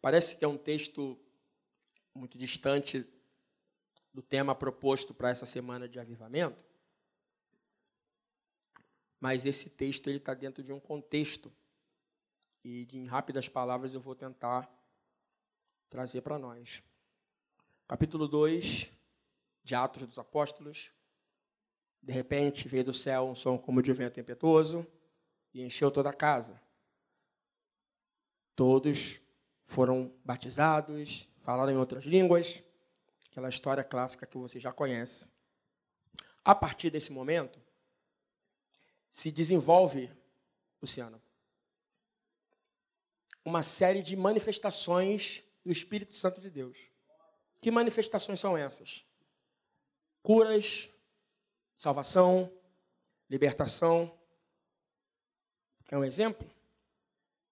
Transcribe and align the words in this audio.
Parece 0.00 0.36
que 0.36 0.44
é 0.44 0.48
um 0.48 0.58
texto 0.58 1.18
muito 2.14 2.38
distante 2.38 3.06
do 4.12 4.22
tema 4.22 4.54
proposto 4.54 5.12
para 5.12 5.28
essa 5.28 5.44
semana 5.44 5.88
de 5.88 5.98
avivamento, 5.98 6.64
mas 9.20 9.44
esse 9.44 9.70
texto 9.70 10.08
ele 10.08 10.18
está 10.18 10.34
dentro 10.34 10.62
de 10.62 10.72
um 10.72 10.80
contexto 10.80 11.52
e 12.64 12.86
em 12.92 13.06
rápidas 13.06 13.48
palavras 13.48 13.94
eu 13.94 14.00
vou 14.00 14.14
tentar 14.14 14.70
trazer 15.88 16.22
para 16.22 16.38
nós. 16.38 16.82
Capítulo 17.86 18.26
2 18.26 18.92
de 19.62 19.74
Atos 19.74 20.06
dos 20.06 20.18
Apóstolos. 20.18 20.92
De 22.02 22.12
repente 22.12 22.68
veio 22.68 22.84
do 22.84 22.94
céu 22.94 23.28
um 23.28 23.34
som 23.34 23.58
como 23.58 23.82
de 23.82 23.92
vento 23.92 24.18
impetuoso 24.18 24.86
e 25.52 25.62
encheu 25.62 25.90
toda 25.90 26.10
a 26.10 26.14
casa. 26.14 26.60
Todos 28.54 29.20
foram 29.66 30.14
batizados, 30.24 31.28
falaram 31.42 31.72
em 31.72 31.76
outras 31.76 32.04
línguas, 32.04 32.62
aquela 33.30 33.48
história 33.48 33.84
clássica 33.84 34.24
que 34.24 34.38
você 34.38 34.58
já 34.58 34.72
conhece. 34.72 35.28
A 36.44 36.54
partir 36.54 36.88
desse 36.88 37.12
momento, 37.12 37.60
se 39.10 39.30
desenvolve, 39.30 40.08
Luciano, 40.80 41.20
uma 43.44 43.62
série 43.62 44.02
de 44.02 44.16
manifestações 44.16 45.42
do 45.64 45.72
Espírito 45.72 46.14
Santo 46.14 46.40
de 46.40 46.48
Deus. 46.48 46.78
Que 47.60 47.70
manifestações 47.70 48.38
são 48.38 48.56
essas? 48.56 49.04
Curas, 50.22 50.88
salvação, 51.74 52.52
libertação. 53.28 54.16
Quer 55.84 55.98
um 55.98 56.04
exemplo? 56.04 56.48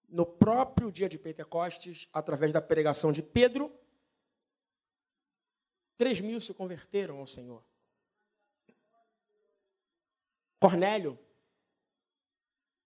No 0.08 0.24
próprio 0.24 0.92
dia 0.92 1.08
de 1.08 1.18
Pentecostes, 1.18 2.08
através 2.12 2.52
da 2.52 2.60
pregação 2.60 3.12
de 3.12 3.22
Pedro, 3.22 3.72
três 5.96 6.20
mil 6.20 6.40
se 6.40 6.54
converteram 6.54 7.18
ao 7.18 7.26
Senhor. 7.26 7.62
Cornélio 10.60 11.18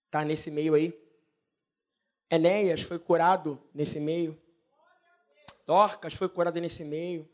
está 0.06 0.24
nesse 0.24 0.50
meio 0.50 0.74
aí. 0.74 0.98
Enéas 2.30 2.82
foi 2.82 2.98
curado 2.98 3.62
nesse 3.72 4.00
meio. 4.00 4.40
Dorcas 5.66 6.14
foi 6.14 6.28
curada 6.28 6.60
nesse 6.60 6.84
meio. 6.84 7.28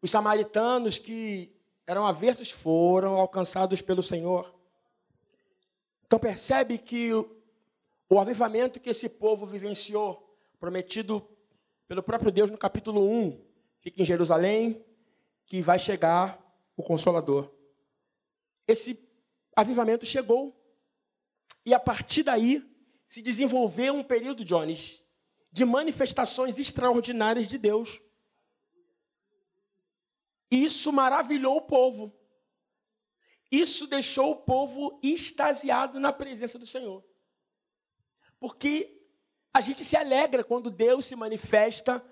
Os 0.00 0.10
samaritanos 0.10 0.98
que 0.98 1.54
eram 1.86 2.06
aversos 2.06 2.50
foram 2.50 3.16
alcançados 3.16 3.80
pelo 3.80 4.02
Senhor. 4.02 4.54
Então 6.06 6.18
percebe 6.18 6.78
que 6.78 7.10
o, 8.08 8.18
avivamento 8.18 8.80
que 8.80 8.90
esse 8.90 9.08
povo 9.08 9.46
vivenciou, 9.46 10.36
prometido 10.58 11.26
pelo 11.86 12.02
próprio 12.02 12.30
Deus 12.30 12.50
no 12.50 12.58
capítulo 12.58 13.02
1, 13.08 13.44
fica 13.80 14.02
em 14.02 14.06
Jerusalém, 14.06 14.84
que 15.46 15.62
vai 15.62 15.78
chegar 15.78 16.38
o 16.76 16.82
Consolador. 16.82 17.50
Esse 18.66 19.08
avivamento 19.56 20.06
chegou. 20.06 20.54
E 21.64 21.74
a 21.74 21.80
partir 21.80 22.22
daí 22.22 22.64
se 23.04 23.22
desenvolveu 23.22 23.94
um 23.94 24.04
período, 24.04 24.44
Jones, 24.44 25.02
de 25.50 25.64
manifestações 25.64 26.58
extraordinárias 26.58 27.48
de 27.48 27.58
Deus. 27.58 28.00
Isso 30.50 30.92
maravilhou 30.92 31.56
o 31.56 31.62
povo. 31.62 32.14
Isso 33.50 33.86
deixou 33.86 34.32
o 34.32 34.36
povo 34.36 35.00
extasiado 35.02 35.98
na 35.98 36.12
presença 36.12 36.58
do 36.58 36.66
Senhor. 36.66 37.02
Porque 38.40 38.98
a 39.52 39.60
gente 39.60 39.84
se 39.84 39.96
alegra 39.96 40.44
quando 40.44 40.70
Deus 40.70 41.04
se 41.04 41.16
manifesta 41.16 42.04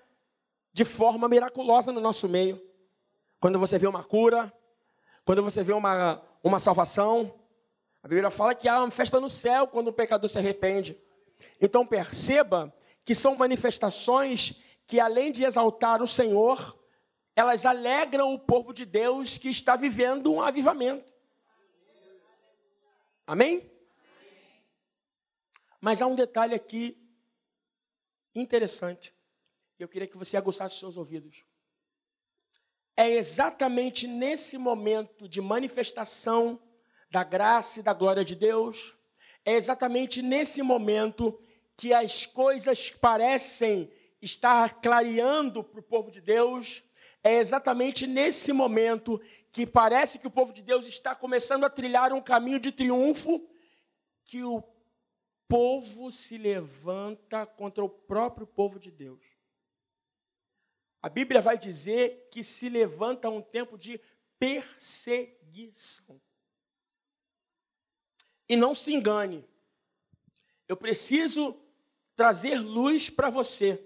de 0.73 0.85
forma 0.85 1.29
miraculosa 1.29 1.93
no 1.93 2.01
nosso 2.01 2.29
meio. 2.29 2.61
Quando 3.41 3.59
você 3.59 3.79
vê 3.79 3.87
uma 3.87 4.03
cura, 4.03 4.53
quando 5.25 5.43
você 5.43 5.63
vê 5.63 5.73
uma, 5.73 6.23
uma 6.43 6.59
salvação, 6.59 7.34
a 8.03 8.09
Bíblia 8.09 8.31
fala 8.31 8.55
que 8.55 8.69
há 8.69 8.81
uma 8.81 8.91
festa 8.91 9.21
no 9.21 9.31
céu 9.31 9.67
quando 9.67 9.89
o 9.89 9.93
pecador 9.93 10.28
se 10.28 10.39
arrepende. 10.39 10.99
Então 11.61 11.87
perceba 11.87 12.73
que 13.05 13.15
são 13.15 13.37
manifestações 13.37 14.62
que, 14.87 15.00
além 15.00 15.33
de 15.33 15.45
exaltar 15.45 16.03
o 16.03 16.06
Senhor, 16.06 16.77
elas 17.34 17.67
alegram 17.67 18.33
o 18.33 18.39
povo 18.39 18.73
de 18.73 18.84
Deus 18.84 19.39
que 19.39 19.49
está 19.49 19.77
vivendo 19.77 20.33
um 20.33 20.41
avivamento. 20.41 21.12
Amém? 23.27 23.71
Mas 25.81 26.00
há 26.00 26.06
um 26.06 26.14
detalhe 26.14 26.54
aqui 26.54 26.97
interessante. 28.34 29.14
Eu 29.78 29.88
queria 29.88 30.09
que 30.09 30.16
você 30.16 30.37
aguçasse 30.37 30.78
seus 30.78 30.97
ouvidos. 30.97 31.44
É 32.97 33.10
exatamente 33.10 34.06
nesse 34.06 34.56
momento 34.56 35.28
de 35.28 35.41
manifestação 35.41 36.60
da 37.10 37.22
graça 37.22 37.81
e 37.81 37.82
da 37.82 37.92
glória 37.92 38.25
de 38.25 38.34
Deus, 38.34 38.94
é 39.44 39.53
exatamente 39.53 40.22
nesse 40.22 40.62
momento 40.62 41.38
que 41.76 41.93
as 41.93 42.26
coisas 42.26 42.91
parecem 42.91 43.93
estar 44.20 44.81
clareando 44.81 45.62
para 45.62 45.81
o 45.81 45.82
povo 45.82 46.10
de 46.10 46.20
Deus, 46.20 46.82
é 47.22 47.38
exatamente 47.38 48.06
nesse 48.06 48.53
momento 48.53 49.20
que 49.53 49.66
parece 49.66 50.19
que 50.19 50.26
o 50.26 50.31
povo 50.31 50.53
de 50.53 50.62
Deus 50.62 50.87
está 50.87 51.14
começando 51.14 51.64
a 51.64 51.70
trilhar 51.70 52.12
um 52.12 52.20
caminho 52.20 52.58
de 52.58 52.72
triunfo, 52.72 53.47
que 54.25 54.43
o 54.43 54.62
povo 55.49 56.11
se 56.11 56.37
levanta 56.39 57.47
contra 57.47 57.83
o 57.83 57.89
próprio 57.89 58.47
povo 58.47 58.79
de 58.79 58.91
Deus. 58.91 59.25
A 61.03 61.09
Bíblia 61.09 61.41
vai 61.41 61.57
dizer 61.57 62.29
que 62.31 62.43
se 62.43 62.69
levanta 62.69 63.31
um 63.31 63.41
tempo 63.41 63.79
de 63.79 64.01
perseguição. 64.39 66.21
E 68.49 68.56
não 68.56 68.75
se 68.75 68.93
engane. 68.93 69.45
Eu 70.69 70.77
preciso 70.77 71.56
trazer 72.15 72.59
luz 72.59 73.09
para 73.09 73.31
você. 73.31 73.83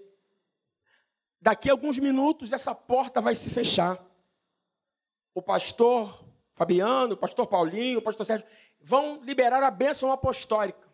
Daqui 1.39 1.69
a 1.69 1.73
alguns 1.73 1.99
minutos 1.99 2.51
essa 2.51 2.73
porta 2.73 3.21
vai 3.21 3.35
se 3.35 3.49
fechar. 3.49 4.03
O 5.33 5.41
pastor 5.41 6.23
Fabiano, 6.53 7.13
o 7.13 7.17
pastor 7.17 7.47
Paulinho, 7.47 7.99
o 7.99 8.01
pastor 8.01 8.25
Sérgio 8.25 8.47
vão 8.79 9.21
liberar 9.23 9.63
a 9.63 9.71
bênção 9.71 10.11
apostólica. 10.11 10.90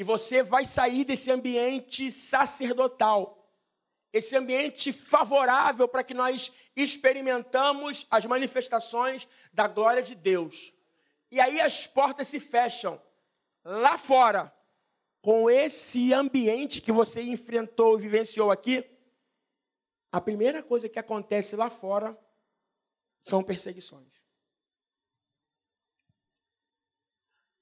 E 0.00 0.02
você 0.02 0.42
vai 0.42 0.64
sair 0.64 1.04
desse 1.04 1.30
ambiente 1.30 2.10
sacerdotal, 2.10 3.52
esse 4.10 4.34
ambiente 4.34 4.94
favorável 4.94 5.86
para 5.86 6.02
que 6.02 6.14
nós 6.14 6.50
experimentamos 6.74 8.06
as 8.10 8.24
manifestações 8.24 9.28
da 9.52 9.68
glória 9.68 10.02
de 10.02 10.14
Deus. 10.14 10.72
E 11.30 11.38
aí 11.38 11.60
as 11.60 11.86
portas 11.86 12.28
se 12.28 12.40
fecham 12.40 12.98
lá 13.62 13.98
fora, 13.98 14.50
com 15.20 15.50
esse 15.50 16.14
ambiente 16.14 16.80
que 16.80 16.92
você 16.92 17.20
enfrentou 17.20 17.98
e 17.98 18.02
vivenciou 18.02 18.50
aqui. 18.50 18.82
A 20.10 20.18
primeira 20.18 20.62
coisa 20.62 20.88
que 20.88 20.98
acontece 20.98 21.56
lá 21.56 21.68
fora 21.68 22.18
são 23.20 23.44
perseguições. 23.44 24.08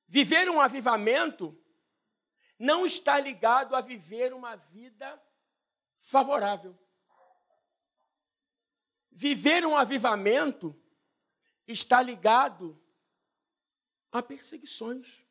Viver 0.06 0.48
um 0.48 0.60
avivamento 0.60 1.60
não 2.59 2.85
está 2.85 3.21
ligado 3.21 3.77
a 3.77 3.81
viver 3.81 4.33
uma 4.35 4.57
vida 4.57 5.23
favorável. 5.97 6.77
Viver 9.11 9.65
um 9.65 9.77
avivamento 9.77 10.81
está 11.67 12.03
ligado 12.03 12.81
há 14.11 14.23
perseguições. 14.23 15.25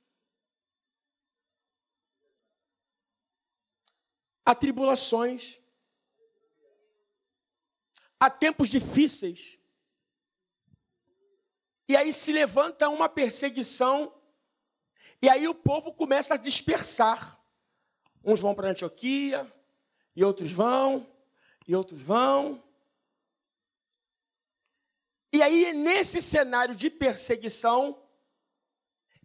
Há 4.46 4.56
tribulações. 4.56 5.60
Há 8.20 8.30
tempos 8.30 8.70
difíceis. 8.70 9.58
E 11.90 11.96
aí 11.96 12.12
se 12.12 12.34
levanta 12.34 12.90
uma 12.90 13.08
perseguição, 13.08 14.17
e 15.22 15.30
aí 15.30 15.48
o 15.48 15.56
povo 15.56 15.94
começa 15.94 16.36
a 16.36 16.38
dispersar. 16.38 17.40
Uns 18.24 18.40
vão 18.40 18.54
para 18.54 18.70
Antioquia, 18.70 19.52
e 20.16 20.24
outros 20.24 20.52
vão, 20.52 21.08
e 21.68 21.76
outros 21.76 22.02
vão. 22.02 22.64
E 25.32 25.42
aí, 25.42 25.74
nesse 25.74 26.22
cenário 26.22 26.74
de 26.76 26.90
perseguição, 26.90 28.04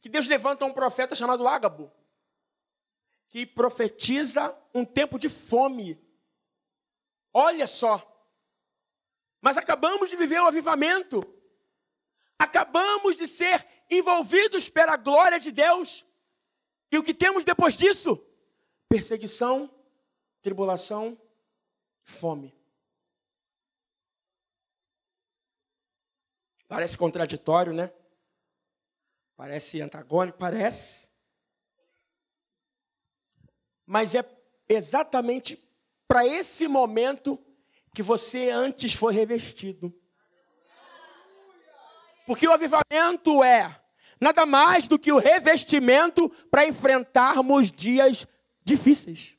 que 0.00 0.08
Deus 0.08 0.26
levanta 0.26 0.64
um 0.64 0.72
profeta 0.72 1.14
chamado 1.14 1.46
Ágabo, 1.46 1.92
que 3.28 3.46
profetiza 3.46 4.54
um 4.74 4.84
tempo 4.84 5.18
de 5.18 5.28
fome. 5.28 5.98
Olha 7.32 7.66
só. 7.66 8.08
Mas 9.40 9.56
acabamos 9.56 10.10
de 10.10 10.16
viver 10.16 10.40
o 10.40 10.46
avivamento. 10.46 11.22
Acabamos 12.38 13.16
de 13.16 13.26
ser 13.26 13.66
envolvidos 13.92 14.70
pela 14.70 14.96
glória 14.96 15.38
de 15.38 15.52
Deus. 15.52 16.06
E 16.90 16.98
o 16.98 17.02
que 17.02 17.12
temos 17.12 17.44
depois 17.44 17.76
disso? 17.76 18.24
Perseguição, 18.88 19.70
tribulação, 20.40 21.20
fome. 22.02 22.54
Parece 26.66 26.96
contraditório, 26.96 27.74
né? 27.74 27.92
Parece 29.36 29.80
antagônico, 29.82 30.38
parece. 30.38 31.10
Mas 33.84 34.14
é 34.14 34.24
exatamente 34.68 35.68
para 36.08 36.26
esse 36.26 36.66
momento 36.66 37.38
que 37.94 38.02
você 38.02 38.50
antes 38.50 38.94
foi 38.94 39.12
revestido. 39.12 39.94
Porque 42.26 42.48
o 42.48 42.52
avivamento 42.52 43.42
é 43.44 43.81
nada 44.22 44.46
mais 44.46 44.86
do 44.86 44.96
que 44.96 45.10
o 45.10 45.18
revestimento 45.18 46.28
para 46.48 46.64
enfrentarmos 46.64 47.72
dias 47.72 48.24
difíceis. 48.62 49.36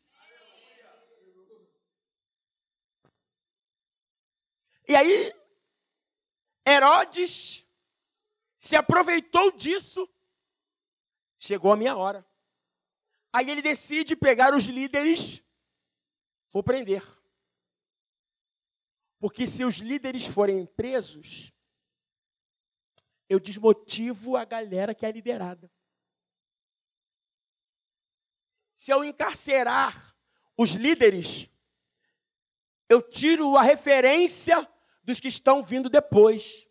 E 4.86 4.94
aí, 4.94 5.34
Herodes 6.68 7.66
se 8.58 8.76
aproveitou 8.76 9.54
disso, 9.54 10.08
chegou 11.40 11.72
a 11.72 11.78
minha 11.78 11.96
hora. 11.96 12.26
Aí 13.32 13.50
ele 13.50 13.62
decide 13.62 14.18
pegar 14.18 14.54
os 14.54 14.66
líderes, 14.66 15.42
vou 16.50 16.62
prender. 16.62 17.04
Porque 19.18 19.48
se 19.48 19.64
os 19.64 19.76
líderes 19.78 20.26
forem 20.26 20.66
presos, 20.66 21.54
eu 23.30 23.40
desmotivo 23.40 24.36
a 24.36 24.46
galera 24.46 24.94
que 24.94 25.06
é 25.06 25.12
liderada. 25.12 25.72
Se 28.76 28.92
eu 28.92 29.04
encarcerar 29.04 30.16
os 30.58 30.72
líderes, 30.72 31.50
eu 32.90 33.02
tiro 33.02 33.56
a 33.58 33.62
referência 33.62 34.70
dos 35.04 35.20
que 35.20 35.28
estão 35.28 35.64
vindo 35.64 35.90
depois. 35.90 36.68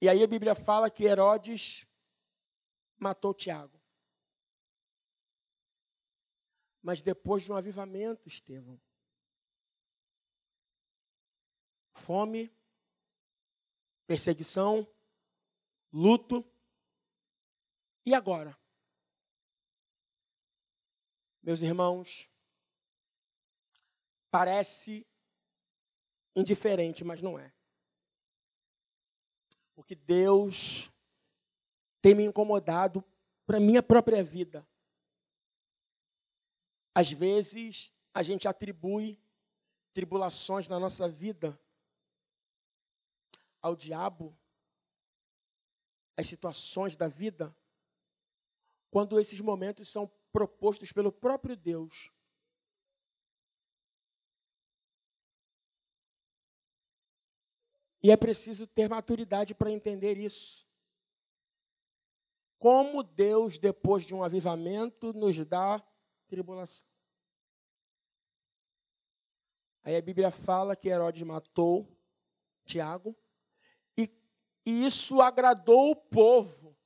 E 0.00 0.08
aí 0.08 0.22
a 0.22 0.26
Bíblia 0.26 0.54
fala 0.54 0.90
que 0.90 1.04
Herodes 1.04 1.86
matou 2.98 3.34
Tiago. 3.34 3.78
Mas 6.82 7.02
depois 7.02 7.42
de 7.42 7.52
um 7.52 7.56
avivamento, 7.56 8.26
Estevão, 8.26 8.80
fome, 12.00 12.50
perseguição, 14.06 14.86
luto. 15.92 16.44
E 18.04 18.14
agora? 18.14 18.58
Meus 21.42 21.62
irmãos, 21.62 22.28
parece 24.30 25.06
indiferente, 26.34 27.04
mas 27.04 27.22
não 27.22 27.38
é. 27.38 27.52
Porque 29.74 29.94
Deus 29.94 30.90
tem 32.02 32.14
me 32.14 32.24
incomodado 32.24 33.04
para 33.46 33.58
a 33.58 33.60
minha 33.60 33.82
própria 33.82 34.22
vida. 34.22 34.66
Às 36.94 37.10
vezes, 37.12 37.92
a 38.12 38.22
gente 38.22 38.48
atribui 38.48 39.18
tribulações 39.92 40.68
na 40.68 40.78
nossa 40.78 41.08
vida 41.08 41.58
ao 43.60 43.76
diabo, 43.76 44.36
as 46.16 46.28
situações 46.28 46.96
da 46.96 47.08
vida, 47.08 47.54
quando 48.90 49.18
esses 49.20 49.40
momentos 49.40 49.88
são 49.88 50.10
propostos 50.32 50.92
pelo 50.92 51.12
próprio 51.12 51.56
Deus. 51.56 52.10
E 58.02 58.10
é 58.10 58.16
preciso 58.16 58.66
ter 58.66 58.88
maturidade 58.88 59.54
para 59.54 59.70
entender 59.70 60.16
isso. 60.16 60.66
Como 62.58 63.02
Deus, 63.02 63.58
depois 63.58 64.04
de 64.04 64.14
um 64.14 64.22
avivamento, 64.22 65.12
nos 65.12 65.36
dá 65.46 65.82
tribulação. 66.26 66.88
Aí 69.82 69.96
a 69.96 70.02
Bíblia 70.02 70.30
fala 70.30 70.76
que 70.76 70.88
Herodes 70.88 71.22
matou 71.22 71.88
Tiago, 72.64 73.16
e 74.70 74.86
isso 74.86 75.20
agradou 75.20 75.90
o 75.90 75.96
povo. 75.96 76.76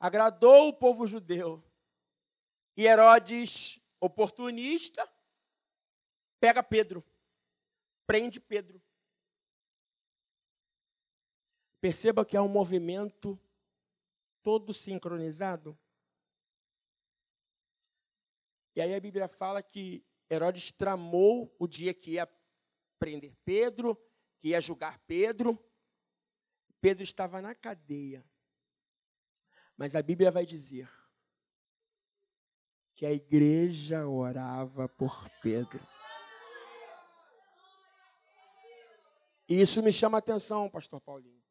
Agradou 0.00 0.68
o 0.68 0.72
povo 0.72 1.06
judeu. 1.06 1.62
E 2.76 2.86
Herodes, 2.86 3.80
oportunista, 4.00 5.08
pega 6.40 6.62
Pedro 6.62 7.04
prende 8.06 8.40
Pedro. 8.40 8.82
Perceba 11.80 12.24
que 12.24 12.36
há 12.36 12.42
um 12.42 12.48
movimento 12.48 13.38
todo 14.42 14.72
sincronizado. 14.72 15.78
E 18.74 18.80
aí 18.80 18.94
a 18.94 19.00
Bíblia 19.00 19.28
fala 19.28 19.62
que 19.62 20.04
Herodes 20.30 20.72
tramou 20.72 21.54
o 21.58 21.66
dia 21.66 21.94
que 21.94 22.12
ia 22.12 22.28
prender 22.98 23.36
Pedro, 23.44 23.96
que 24.44 24.50
ia 24.50 24.60
julgar 24.60 24.98
Pedro. 25.06 25.58
Pedro 26.78 27.02
estava 27.02 27.40
na 27.40 27.54
cadeia. 27.54 28.22
Mas 29.74 29.96
a 29.96 30.02
Bíblia 30.02 30.30
vai 30.30 30.44
dizer 30.44 30.86
que 32.94 33.06
a 33.06 33.10
igreja 33.10 34.06
orava 34.06 34.86
por 34.86 35.30
Pedro. 35.40 35.80
E 39.48 39.58
isso 39.62 39.82
me 39.82 39.90
chama 39.90 40.18
a 40.18 40.20
atenção, 40.20 40.68
pastor 40.68 41.00
Paulinho. 41.00 41.42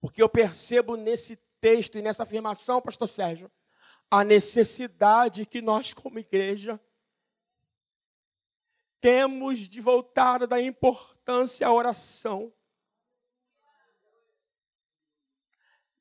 Porque 0.00 0.22
eu 0.22 0.28
percebo 0.28 0.94
nesse 0.94 1.34
texto 1.60 1.98
e 1.98 2.02
nessa 2.02 2.22
afirmação, 2.22 2.80
pastor 2.80 3.08
Sérgio, 3.08 3.50
a 4.08 4.22
necessidade 4.22 5.44
que 5.44 5.60
nós, 5.60 5.92
como 5.92 6.20
igreja, 6.20 6.80
temos 9.00 9.58
de 9.68 9.80
voltar 9.80 10.46
da 10.46 10.60
importância 10.62 11.15
à 11.64 11.72
oração. 11.72 12.52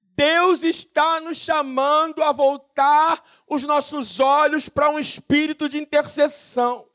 Deus 0.02 0.64
está 0.64 1.20
nos 1.20 1.38
chamando 1.38 2.24
a 2.24 2.32
voltar 2.32 3.24
os 3.48 3.64
nossos 3.64 4.20
olhos 4.20 4.70
para 4.70 4.90
um 4.90 4.98
espírito 4.98 5.68
de 5.68 5.78
intercessão. 5.78 6.88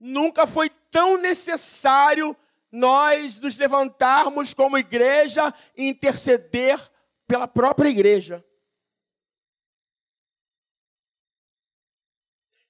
Nunca 0.00 0.46
foi 0.46 0.68
tão 0.90 1.16
necessário 1.16 2.36
nós 2.70 3.38
nos 3.38 3.56
levantarmos 3.56 4.52
como 4.52 4.78
igreja 4.78 5.54
e 5.76 5.86
interceder 5.86 6.90
pela 7.28 7.46
própria 7.46 7.88
igreja. 7.88 8.44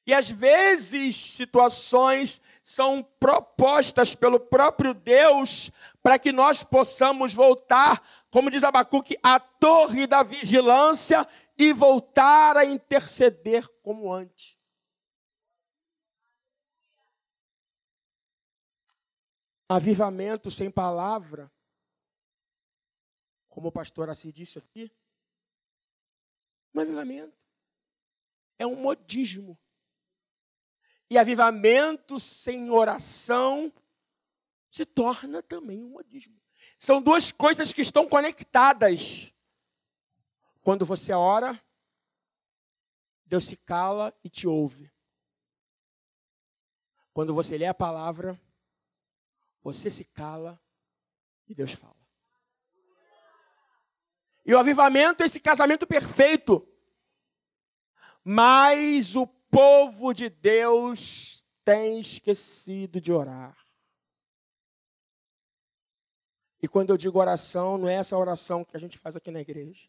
E 0.06 0.12
às 0.12 0.30
vezes 0.30 1.16
situações 1.16 2.40
são 2.62 3.02
propostas 3.02 4.14
pelo 4.14 4.38
próprio 4.38 4.94
Deus 4.94 5.70
para 6.02 6.18
que 6.18 6.32
nós 6.32 6.64
possamos 6.64 7.32
voltar, 7.32 8.02
como 8.30 8.50
diz 8.50 8.64
Abacuque, 8.64 9.16
à 9.22 9.38
torre 9.38 10.06
da 10.06 10.22
vigilância 10.22 11.26
e 11.56 11.72
voltar 11.72 12.56
a 12.56 12.64
interceder 12.64 13.68
como 13.82 14.12
antes. 14.12 14.56
Avivamento 19.68 20.50
sem 20.50 20.70
palavra, 20.70 21.50
como 23.48 23.68
o 23.68 23.72
pastor 23.72 24.10
Assis 24.10 24.32
disse 24.32 24.58
aqui, 24.58 24.90
não 26.74 26.82
é 26.82 26.84
avivamento, 26.84 27.38
é 28.58 28.66
um 28.66 28.76
modismo. 28.76 29.58
E 31.12 31.18
avivamento 31.18 32.18
sem 32.18 32.70
oração 32.70 33.70
se 34.70 34.86
torna 34.86 35.42
também 35.42 35.84
um 35.84 35.90
modismo. 35.90 36.40
São 36.78 37.02
duas 37.02 37.30
coisas 37.30 37.70
que 37.70 37.82
estão 37.82 38.08
conectadas. 38.08 39.30
Quando 40.62 40.86
você 40.86 41.12
ora, 41.12 41.62
Deus 43.26 43.44
se 43.44 43.58
cala 43.58 44.18
e 44.24 44.30
te 44.30 44.48
ouve. 44.48 44.90
Quando 47.12 47.34
você 47.34 47.58
lê 47.58 47.66
a 47.66 47.74
palavra, 47.74 48.40
você 49.62 49.90
se 49.90 50.06
cala 50.06 50.58
e 51.46 51.54
Deus 51.54 51.72
fala. 51.72 52.00
E 54.46 54.54
o 54.54 54.58
avivamento 54.58 55.22
é 55.22 55.26
esse 55.26 55.38
casamento 55.38 55.86
perfeito. 55.86 56.66
Mas 58.24 59.14
o 59.14 59.41
povo 59.52 60.14
de 60.14 60.30
Deus 60.30 61.46
tem 61.62 62.00
esquecido 62.00 62.98
de 62.98 63.12
orar. 63.12 63.54
E 66.62 66.66
quando 66.66 66.90
eu 66.90 66.96
digo 66.96 67.18
oração, 67.18 67.76
não 67.76 67.88
é 67.88 67.94
essa 67.94 68.16
oração 68.16 68.64
que 68.64 68.74
a 68.74 68.80
gente 68.80 68.96
faz 68.96 69.14
aqui 69.14 69.30
na 69.30 69.40
igreja. 69.40 69.88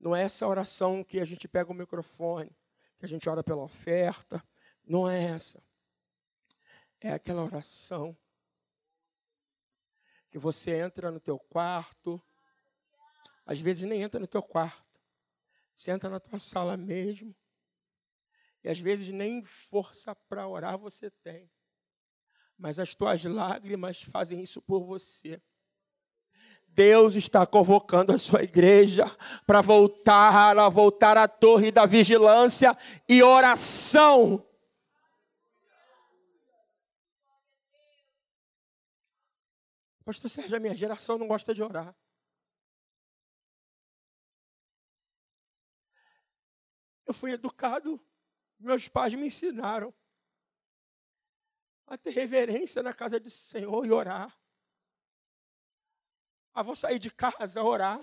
Não 0.00 0.16
é 0.16 0.22
essa 0.22 0.46
oração 0.46 1.04
que 1.04 1.20
a 1.20 1.24
gente 1.24 1.46
pega 1.46 1.70
o 1.70 1.74
microfone, 1.74 2.56
que 2.98 3.04
a 3.04 3.08
gente 3.08 3.28
ora 3.28 3.44
pela 3.44 3.62
oferta. 3.62 4.42
Não 4.82 5.10
é 5.10 5.22
essa. 5.22 5.62
É 7.00 7.12
aquela 7.12 7.44
oração 7.44 8.16
que 10.30 10.38
você 10.38 10.78
entra 10.78 11.10
no 11.10 11.20
teu 11.20 11.38
quarto, 11.38 12.22
às 13.44 13.60
vezes 13.60 13.82
nem 13.88 14.02
entra 14.02 14.18
no 14.18 14.26
teu 14.26 14.42
quarto, 14.42 14.85
senta 15.76 16.08
na 16.08 16.18
tua 16.18 16.38
sala 16.38 16.74
mesmo, 16.74 17.36
e 18.64 18.68
às 18.68 18.80
vezes 18.80 19.12
nem 19.12 19.44
força 19.44 20.14
para 20.14 20.48
orar 20.48 20.78
você 20.78 21.10
tem, 21.10 21.50
mas 22.56 22.78
as 22.78 22.94
tuas 22.94 23.22
lágrimas 23.24 24.02
fazem 24.02 24.42
isso 24.42 24.62
por 24.62 24.82
você. 24.84 25.40
Deus 26.66 27.14
está 27.14 27.46
convocando 27.46 28.12
a 28.12 28.18
sua 28.18 28.42
igreja 28.42 29.04
para 29.46 29.60
voltar, 29.60 30.58
a 30.58 30.68
voltar 30.68 31.16
à 31.16 31.28
torre 31.28 31.70
da 31.70 31.84
vigilância 31.84 32.76
e 33.08 33.22
oração. 33.22 34.44
Pastor 40.04 40.30
Sérgio, 40.30 40.56
a 40.56 40.60
minha 40.60 40.74
geração 40.74 41.18
não 41.18 41.26
gosta 41.26 41.52
de 41.52 41.62
orar. 41.62 41.94
Eu 47.06 47.14
fui 47.14 47.32
educado, 47.32 48.00
meus 48.58 48.88
pais 48.88 49.14
me 49.14 49.26
ensinaram 49.26 49.94
a 51.86 51.96
ter 51.96 52.10
reverência 52.10 52.82
na 52.82 52.92
casa 52.92 53.20
do 53.20 53.30
Senhor 53.30 53.86
e 53.86 53.92
orar. 53.92 54.36
Ah, 56.52 56.62
vou 56.62 56.74
sair 56.74 56.98
de 56.98 57.10
casa, 57.10 57.62
orar. 57.62 58.00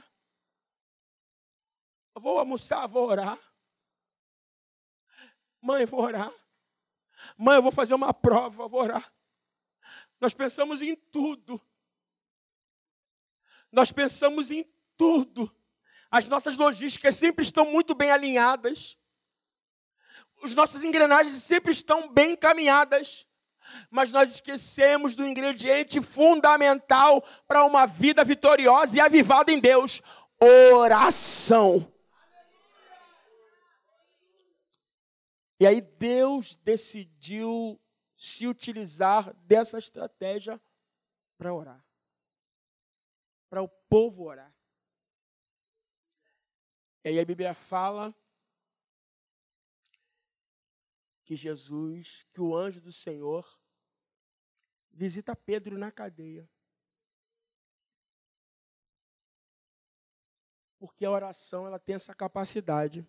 Vou 2.16 2.38
almoçar, 2.38 2.88
vou 2.88 3.08
orar. 3.08 3.40
Mãe, 5.60 5.86
vou 5.86 6.02
orar. 6.02 6.32
Mãe, 7.38 7.56
eu 7.56 7.64
vou 7.64 7.72
fazer 7.72 7.94
uma 7.94 8.14
prova, 8.14 8.68
vou 8.68 8.82
orar. 8.82 9.14
Nós 10.20 10.34
pensamos 10.34 10.82
em 10.82 10.96
tudo. 10.96 11.60
Nós 13.72 13.92
pensamos 13.92 14.52
em 14.52 14.64
tudo. 14.96 15.54
As 16.14 16.30
nossas 16.30 16.58
logísticas 16.58 17.16
sempre 17.16 17.44
estão 17.44 17.66
muito 17.66 17.96
bem 17.96 18.12
alinhadas. 18.12 19.00
Os 20.44 20.54
nossas 20.54 20.84
engrenagens 20.84 21.38
sempre 21.38 21.72
estão 21.72 22.08
bem 22.14 22.34
encaminhadas 22.34 23.28
mas 23.90 24.12
nós 24.12 24.30
esquecemos 24.30 25.16
do 25.16 25.26
ingrediente 25.26 26.02
fundamental 26.02 27.24
para 27.48 27.64
uma 27.66 27.86
vida 27.86 28.24
vitoriosa 28.24 28.98
e 28.98 29.00
avivada 29.00 29.52
em 29.52 29.60
Deus: 29.60 30.02
oração. 30.74 31.92
E 35.60 35.66
aí 35.66 35.80
Deus 35.82 36.58
decidiu 36.58 37.80
se 38.18 38.48
utilizar 38.48 39.34
dessa 39.46 39.78
estratégia 39.78 40.62
para 41.38 41.54
orar. 41.54 41.84
Para 43.50 43.64
o 43.64 43.70
povo 43.90 44.26
orar. 44.26 44.53
E 47.04 47.10
aí 47.10 47.20
a 47.20 47.26
Bíblia 47.26 47.54
fala 47.54 48.16
que 51.26 51.36
Jesus, 51.36 52.26
que 52.32 52.40
o 52.40 52.56
anjo 52.56 52.80
do 52.80 52.94
Senhor 52.94 53.46
visita 54.92 55.36
Pedro 55.36 55.78
na 55.78 55.92
cadeia. 55.92 56.50
Porque 60.80 61.04
a 61.06 61.12
oração 61.12 61.68
ela 61.68 61.80
tem 61.80 61.96
essa 61.96 62.14
capacidade. 62.14 63.06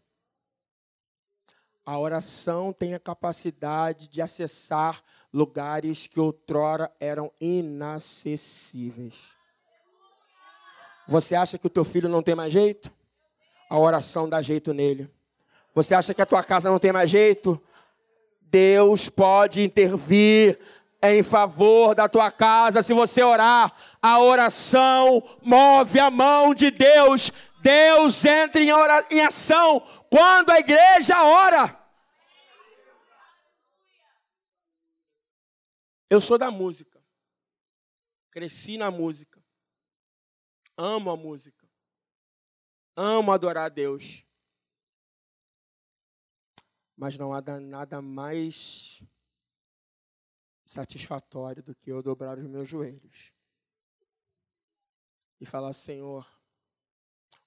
A 1.86 1.98
oração 1.98 2.72
tem 2.72 2.94
a 2.94 3.00
capacidade 3.00 4.08
de 4.08 4.22
acessar 4.22 5.04
lugares 5.32 6.06
que 6.08 6.18
outrora 6.18 6.92
eram 6.98 7.32
inacessíveis. 7.40 9.34
Você 11.06 11.34
acha 11.34 11.58
que 11.58 11.66
o 11.66 11.70
teu 11.70 11.84
filho 11.84 12.08
não 12.08 12.22
tem 12.22 12.34
mais 12.34 12.52
jeito? 12.52 12.90
A 13.68 13.78
oração 13.78 14.28
dá 14.28 14.40
jeito 14.42 14.72
nele. 14.72 15.10
Você 15.74 15.94
acha 15.94 16.14
que 16.14 16.22
a 16.22 16.26
tua 16.26 16.42
casa 16.42 16.70
não 16.70 16.78
tem 16.78 16.92
mais 16.92 17.10
jeito? 17.10 17.60
Deus 18.40 19.08
pode 19.08 19.62
intervir 19.62 20.58
em 21.02 21.22
favor 21.22 21.94
da 21.94 22.08
tua 22.08 22.30
casa, 22.30 22.82
se 22.82 22.94
você 22.94 23.22
orar, 23.22 23.74
a 24.00 24.18
oração 24.20 25.22
move 25.42 25.98
a 25.98 26.10
mão 26.10 26.54
de 26.54 26.70
Deus. 26.70 27.30
Deus 27.60 28.24
entra 28.24 28.60
em, 28.62 28.70
em 29.10 29.20
ação 29.20 29.80
quando 30.08 30.50
a 30.50 30.58
igreja 30.58 31.22
ora. 31.22 31.78
Eu 36.08 36.20
sou 36.20 36.38
da 36.38 36.50
música. 36.50 37.02
Cresci 38.30 38.78
na 38.78 38.90
música. 38.90 39.42
Amo 40.76 41.10
a 41.10 41.16
música. 41.16 41.63
Amo 42.96 43.32
adorar 43.32 43.66
a 43.66 43.68
Deus. 43.68 44.24
Mas 46.96 47.18
não 47.18 47.32
há 47.32 47.42
nada 47.60 48.00
mais 48.00 49.02
satisfatório 50.64 51.62
do 51.62 51.74
que 51.74 51.90
eu 51.90 52.02
dobrar 52.02 52.38
os 52.38 52.46
meus 52.46 52.68
joelhos 52.68 53.32
e 55.40 55.46
falar: 55.46 55.72
Senhor, 55.72 56.26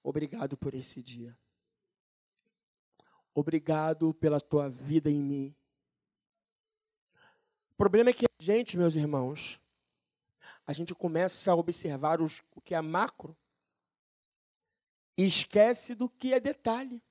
obrigado 0.02 0.56
por 0.56 0.74
esse 0.74 1.02
dia. 1.02 1.36
Obrigado 3.34 4.12
pela 4.14 4.40
tua 4.40 4.68
vida 4.68 5.10
em 5.10 5.22
mim. 5.22 5.54
O 7.70 7.74
problema 7.76 8.10
é 8.10 8.12
que 8.12 8.26
a 8.26 8.42
gente, 8.42 8.76
meus 8.76 8.96
irmãos, 8.96 9.60
a 10.66 10.72
gente 10.72 10.94
começa 10.94 11.52
a 11.52 11.54
observar 11.54 12.20
os, 12.20 12.42
o 12.54 12.60
que 12.60 12.74
é 12.74 12.80
macro 12.80 13.36
e 15.18 15.24
esquece 15.24 15.96
do 15.96 16.08
que 16.08 16.32
é 16.32 16.38
detalhe. 16.38 17.02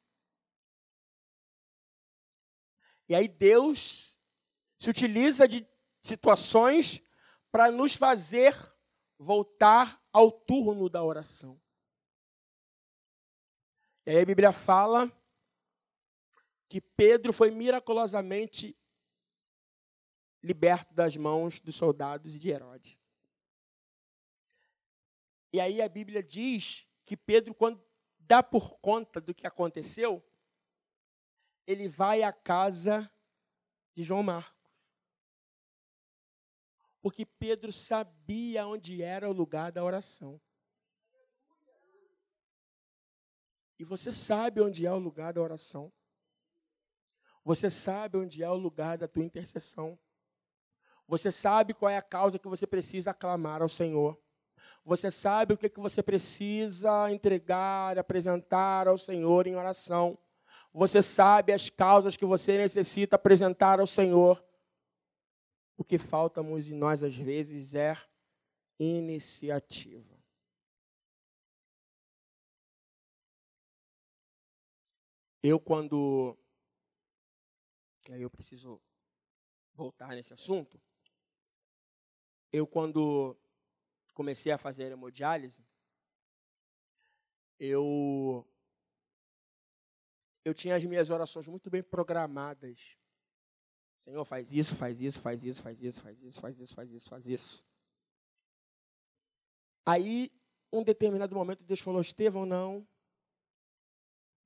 E 3.09 3.13
aí 3.13 3.27
Deus 3.27 4.17
se 4.77 4.89
utiliza 4.89 5.45
de 5.45 5.67
situações 6.01 7.03
para 7.51 7.69
nos 7.69 7.95
fazer 7.95 8.55
voltar 9.19 10.01
ao 10.13 10.31
turno 10.31 10.89
da 10.89 11.03
oração. 11.03 11.61
E 14.05 14.11
aí 14.11 14.21
a 14.21 14.25
Bíblia 14.25 14.53
fala 14.53 15.11
que 16.69 16.79
Pedro 16.79 17.33
foi 17.33 17.51
miraculosamente 17.51 18.77
liberto 20.41 20.93
das 20.93 21.17
mãos 21.17 21.59
dos 21.59 21.75
soldados 21.75 22.35
e 22.35 22.39
de 22.39 22.49
Herodes. 22.49 22.97
E 25.51 25.59
aí 25.59 25.81
a 25.81 25.89
Bíblia 25.89 26.23
diz 26.23 26.87
que 27.05 27.17
Pedro, 27.17 27.53
quando 27.53 27.86
dá 28.27 28.43
por 28.43 28.79
conta 28.79 29.21
do 29.21 29.33
que 29.33 29.47
aconteceu, 29.47 30.23
ele 31.65 31.87
vai 31.87 32.23
à 32.23 32.31
casa 32.31 33.09
de 33.95 34.03
João 34.03 34.23
Marcos 34.23 34.57
porque 37.07 37.25
Pedro 37.25 37.71
sabia 37.71 38.67
onde 38.67 39.01
era 39.01 39.29
o 39.29 39.33
lugar 39.33 39.71
da 39.71 39.81
oração. 39.81 40.41
E 43.79 43.83
você 43.85 44.11
sabe 44.11 44.59
onde 44.59 44.85
é 44.85 44.91
o 44.91 44.97
lugar 44.97 45.31
da 45.31 45.41
oração. 45.41 45.89
Você 47.45 47.69
sabe 47.69 48.17
onde 48.17 48.43
é 48.43 48.49
o 48.49 48.55
lugar 48.55 48.97
da 48.97 49.07
tua 49.07 49.23
intercessão. 49.23 49.97
Você 51.07 51.31
sabe 51.31 51.73
qual 51.73 51.89
é 51.89 51.95
a 51.95 52.01
causa 52.01 52.37
que 52.37 52.47
você 52.49 52.67
precisa 52.67 53.11
aclamar 53.11 53.61
ao 53.61 53.69
Senhor. 53.69 54.21
Você 54.87 55.11
sabe 55.11 55.53
o 55.53 55.57
que, 55.57 55.67
que 55.67 55.81
você 55.81 56.01
precisa 56.01 57.11
entregar, 57.11 57.97
apresentar 57.97 58.87
ao 58.87 58.97
Senhor 58.97 59.45
em 59.45 59.53
oração. 59.53 60.17
Você 60.71 61.01
sabe 61.01 61.51
as 61.51 61.69
causas 61.69 62.15
que 62.15 62.25
você 62.25 62.57
necessita 62.57 63.17
apresentar 63.17 63.81
ao 63.81 63.85
Senhor. 63.85 64.41
O 65.75 65.83
que 65.83 65.97
faltamos 65.97 66.69
em 66.69 66.73
nós 66.73 67.03
às 67.03 67.13
vezes 67.17 67.75
é 67.75 67.97
iniciativa. 68.79 70.17
Eu 75.43 75.59
quando 75.59 76.37
aí 78.09 78.21
eu 78.21 78.29
preciso 78.29 78.81
voltar 79.73 80.15
nesse 80.15 80.33
assunto. 80.33 80.79
Eu 82.53 82.65
quando 82.65 83.37
comecei 84.17 84.51
a 84.51 84.57
fazer 84.57 84.91
hemodiálise, 84.91 85.63
eu 87.59 88.43
eu 90.43 90.55
tinha 90.55 90.75
as 90.75 90.83
minhas 90.85 91.11
orações 91.11 91.45
muito 91.45 91.69
bem 91.69 91.83
programadas. 91.83 92.97
Senhor, 93.99 94.25
faz 94.25 94.51
isso, 94.51 94.75
faz 94.75 95.01
isso, 95.03 95.21
faz 95.21 95.43
isso, 95.43 95.61
faz 95.61 95.83
isso, 95.83 96.01
faz 96.01 96.19
isso, 96.23 96.41
faz 96.41 96.59
isso, 96.59 96.73
faz 96.73 96.91
isso, 96.91 97.09
faz 97.09 97.27
isso. 97.27 97.65
Aí, 99.85 100.31
um 100.73 100.83
determinado 100.83 101.35
momento, 101.35 101.63
Deus 101.63 101.79
falou: 101.79 102.01
Estevão, 102.01 102.45
não. 102.45 102.87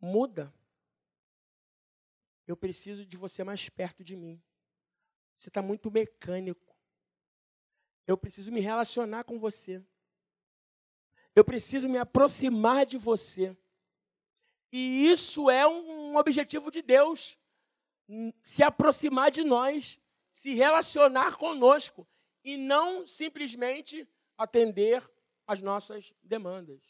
Muda. 0.02 0.54
Eu 2.46 2.58
preciso 2.58 3.06
de 3.06 3.16
você 3.16 3.42
mais 3.42 3.70
perto 3.70 4.04
de 4.04 4.18
mim. 4.18 4.44
Você 5.38 5.50
está 5.50 5.62
muito 5.62 5.90
mecânico. 5.90 6.71
Eu 8.08 8.18
preciso 8.18 8.52
me 8.52 8.60
relacionar 8.60 9.24
com 9.24 9.38
você. 9.38 9.84
Eu 11.36 11.46
preciso 11.46 11.88
me 11.88 11.98
aproximar 11.98 12.86
de 12.86 12.98
você. 12.98 13.56
E 14.72 15.08
isso 15.10 15.50
é 15.50 15.68
um 15.68 16.16
objetivo 16.18 16.72
de 16.72 16.82
Deus. 16.82 17.40
Se 18.42 18.64
aproximar 18.64 19.32
de 19.32 19.44
nós, 19.44 20.00
se 20.32 20.54
relacionar 20.54 21.38
conosco 21.38 22.08
e 22.44 22.58
não 22.58 23.06
simplesmente 23.06 24.08
atender 24.38 25.10
às 25.46 25.62
nossas 25.62 26.14
demandas. 26.24 26.82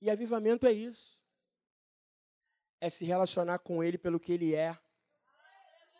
E 0.00 0.10
avivamento 0.10 0.66
é 0.66 0.72
isso. 0.72 1.20
É 2.80 2.90
se 2.90 3.04
relacionar 3.04 3.60
com 3.60 3.84
Ele 3.84 3.96
pelo 3.96 4.18
que 4.18 4.32
Ele 4.32 4.54
é, 4.54 4.76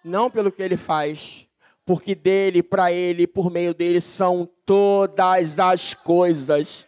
não 0.05 0.31
pelo 0.31 0.53
que 0.53 0.63
Ele 0.63 0.77
faz. 0.77 1.49
Porque 1.85 2.15
dele, 2.15 2.63
para 2.63 2.93
Ele, 2.93 3.27
por 3.27 3.51
meio 3.51 3.75
dele, 3.75 4.01
são 4.01 4.47
todas 4.65 5.59
as 5.59 5.95
coisas. 5.95 6.87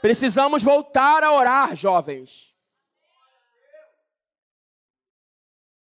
Precisamos 0.00 0.62
voltar 0.62 1.24
a 1.24 1.32
orar, 1.32 1.74
jovens. 1.74 2.54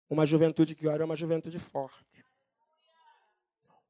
Uma 0.10 0.26
juventude 0.26 0.76
que 0.76 0.88
ora 0.88 1.02
é 1.02 1.06
uma 1.06 1.16
juventude 1.16 1.58
forte. 1.58 2.24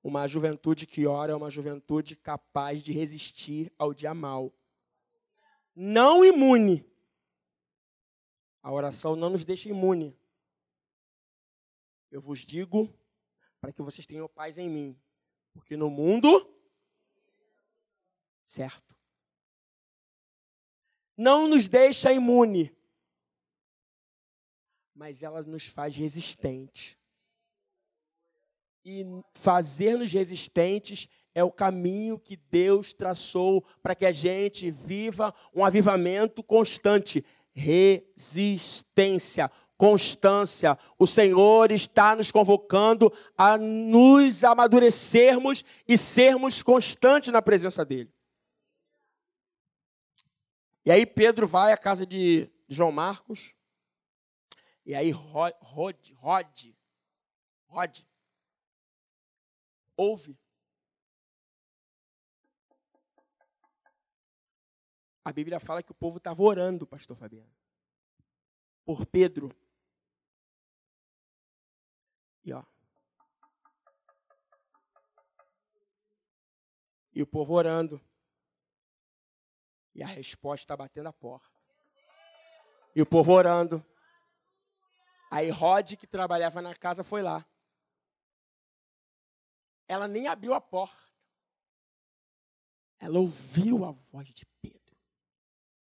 Uma 0.01 0.27
juventude 0.27 0.85
que 0.85 1.05
ora 1.05 1.33
é 1.33 1.35
uma 1.35 1.51
juventude 1.51 2.15
capaz 2.15 2.81
de 2.81 2.93
resistir 2.93 3.71
ao 3.77 3.93
dia 3.93 4.13
mal 4.13 4.53
não 5.75 6.23
imune. 6.23 6.85
A 8.61 8.71
oração 8.71 9.15
não 9.15 9.29
nos 9.29 9.43
deixa 9.43 9.69
imune. 9.69 10.17
Eu 12.13 12.21
vos 12.21 12.45
digo 12.45 12.93
para 13.59 13.73
que 13.73 13.81
vocês 13.81 14.05
tenham 14.05 14.29
paz 14.29 14.59
em 14.59 14.69
mim, 14.69 14.95
porque 15.51 15.75
no 15.75 15.89
mundo 15.89 16.47
certo. 18.45 18.95
Não 21.17 21.47
nos 21.47 21.67
deixa 21.67 22.13
imune, 22.13 22.71
mas 24.93 25.23
ela 25.23 25.41
nos 25.41 25.65
faz 25.65 25.95
resistentes. 25.95 26.95
E 28.85 29.03
fazer-nos 29.33 30.11
resistentes 30.11 31.09
é 31.33 31.43
o 31.43 31.51
caminho 31.51 32.19
que 32.19 32.35
Deus 32.35 32.93
traçou 32.93 33.63
para 33.81 33.95
que 33.95 34.05
a 34.05 34.11
gente 34.11 34.69
viva 34.69 35.33
um 35.51 35.65
avivamento 35.65 36.43
constante. 36.43 37.25
Resistência, 37.55 39.49
constância. 39.83 40.79
O 40.97 41.05
Senhor 41.05 41.69
está 41.69 42.15
nos 42.15 42.31
convocando 42.31 43.11
a 43.37 43.57
nos 43.57 44.41
amadurecermos 44.41 45.65
e 45.85 45.97
sermos 45.97 46.63
constantes 46.63 47.33
na 47.33 47.41
presença 47.41 47.83
dEle. 47.83 48.09
E 50.85 50.91
aí 50.91 51.05
Pedro 51.05 51.45
vai 51.45 51.73
à 51.73 51.77
casa 51.77 52.05
de 52.05 52.49
João 52.65 52.93
Marcos. 52.93 53.53
E 54.85 54.95
aí 54.95 55.11
Rod, 55.11 55.53
Rod, 55.59 55.97
Rod, 57.67 57.99
ouve 59.97 60.37
A 65.25 65.31
Bíblia 65.31 65.57
fala 65.57 65.83
que 65.83 65.91
o 65.91 65.95
povo 65.95 66.19
estava 66.19 66.41
orando, 66.43 66.85
pastor 66.85 67.15
Fabiano, 67.15 67.49
por 68.85 69.05
Pedro. 69.05 69.49
Ó. 72.51 72.63
E 77.13 77.21
o 77.21 77.27
povo 77.27 77.53
orando. 77.53 78.01
E 79.93 80.01
a 80.01 80.07
resposta 80.07 80.63
está 80.63 80.75
batendo 80.75 81.07
a 81.07 81.13
porta. 81.13 81.57
E 82.95 83.01
o 83.01 83.05
povo 83.05 83.31
orando. 83.31 83.85
Aí 85.31 85.49
Rod, 85.49 85.93
que 85.95 86.07
trabalhava 86.07 86.61
na 86.61 86.75
casa, 86.75 87.03
foi 87.03 87.21
lá. 87.21 87.45
Ela 89.87 90.07
nem 90.07 90.27
abriu 90.27 90.53
a 90.53 90.61
porta. 90.61 91.03
Ela 92.99 93.19
ouviu 93.19 93.85
a 93.85 93.91
voz 93.91 94.27
de 94.29 94.45
Pedro. 94.61 94.97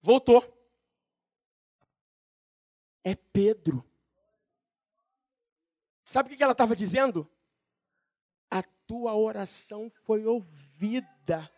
Voltou. 0.01 0.43
É 3.05 3.15
Pedro. 3.15 3.85
Sabe 6.15 6.33
o 6.33 6.37
que 6.37 6.45
ela 6.45 6.53
estava 6.53 6.77
dizendo? 6.77 7.29
A 8.49 8.63
tua 8.87 9.17
oração 9.17 9.91
foi 10.05 10.25
ouvida. 10.25 11.51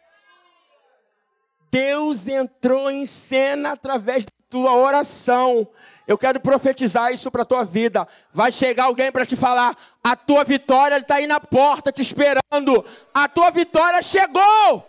Deus 1.70 2.26
entrou 2.26 2.90
em 2.90 3.04
cena 3.04 3.72
através 3.72 4.24
da 4.24 4.32
tua 4.48 4.74
oração. 4.74 5.68
Eu 6.08 6.16
quero 6.16 6.40
profetizar 6.40 7.12
isso 7.12 7.30
para 7.30 7.42
a 7.42 7.44
tua 7.44 7.64
vida. 7.64 8.08
Vai 8.32 8.50
chegar 8.50 8.84
alguém 8.84 9.12
para 9.12 9.26
te 9.26 9.36
falar: 9.36 9.76
a 10.02 10.16
tua 10.16 10.42
vitória 10.42 10.96
está 10.96 11.16
aí 11.16 11.26
na 11.26 11.38
porta 11.38 11.92
te 11.92 12.00
esperando. 12.00 12.82
A 13.12 13.28
tua 13.28 13.50
vitória 13.50 14.00
chegou. 14.00 14.88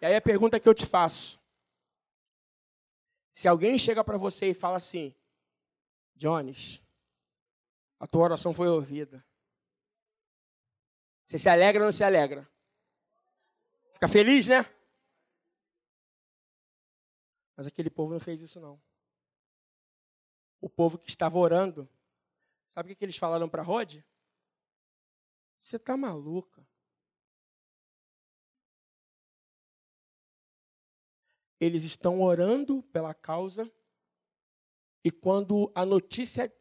E 0.00 0.06
aí 0.06 0.14
a 0.14 0.20
pergunta 0.20 0.60
que 0.60 0.68
eu 0.68 0.74
te 0.74 0.86
faço: 0.86 1.40
se 3.30 3.46
alguém 3.48 3.78
chega 3.78 4.02
para 4.02 4.18
você 4.18 4.46
e 4.46 4.54
fala 4.54 4.76
assim, 4.76 5.14
Jones, 6.14 6.82
a 7.98 8.06
tua 8.06 8.24
oração 8.24 8.52
foi 8.52 8.68
ouvida. 8.68 9.24
Você 11.24 11.38
se 11.38 11.48
alegra 11.48 11.82
ou 11.82 11.86
não 11.86 11.92
se 11.92 12.02
alegra? 12.02 12.48
Fica 13.92 14.08
feliz, 14.08 14.48
né? 14.48 14.64
Mas 17.56 17.66
aquele 17.66 17.90
povo 17.90 18.12
não 18.12 18.20
fez 18.20 18.40
isso, 18.40 18.60
não. 18.60 18.80
O 20.60 20.70
povo 20.70 20.98
que 20.98 21.10
estava 21.10 21.36
orando, 21.38 21.88
sabe 22.66 22.92
o 22.92 22.96
que 22.96 23.04
eles 23.04 23.16
falaram 23.16 23.48
para 23.48 23.62
Rod? 23.62 23.96
Você 25.58 25.76
está 25.76 25.96
maluca. 25.96 26.57
Eles 31.60 31.82
estão 31.82 32.20
orando 32.20 32.82
pela 32.84 33.14
causa, 33.14 33.70
e 35.04 35.10
quando 35.10 35.70
a 35.74 35.84
notícia 35.84 36.52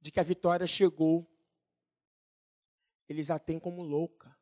de 0.00 0.10
que 0.10 0.20
a 0.20 0.24
vitória 0.24 0.66
chegou, 0.66 1.26
eles 3.08 3.30
a 3.30 3.38
têm 3.38 3.58
como 3.58 3.82
louca. 3.82 4.36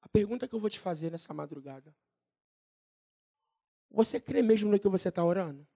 A 0.00 0.08
pergunta 0.08 0.48
que 0.48 0.54
eu 0.54 0.60
vou 0.60 0.70
te 0.70 0.78
fazer 0.78 1.10
nessa 1.10 1.34
madrugada: 1.34 1.94
Você 3.90 4.20
crê 4.20 4.42
mesmo 4.42 4.70
no 4.70 4.80
que 4.80 4.88
você 4.88 5.08
está 5.08 5.24
orando? 5.24 5.66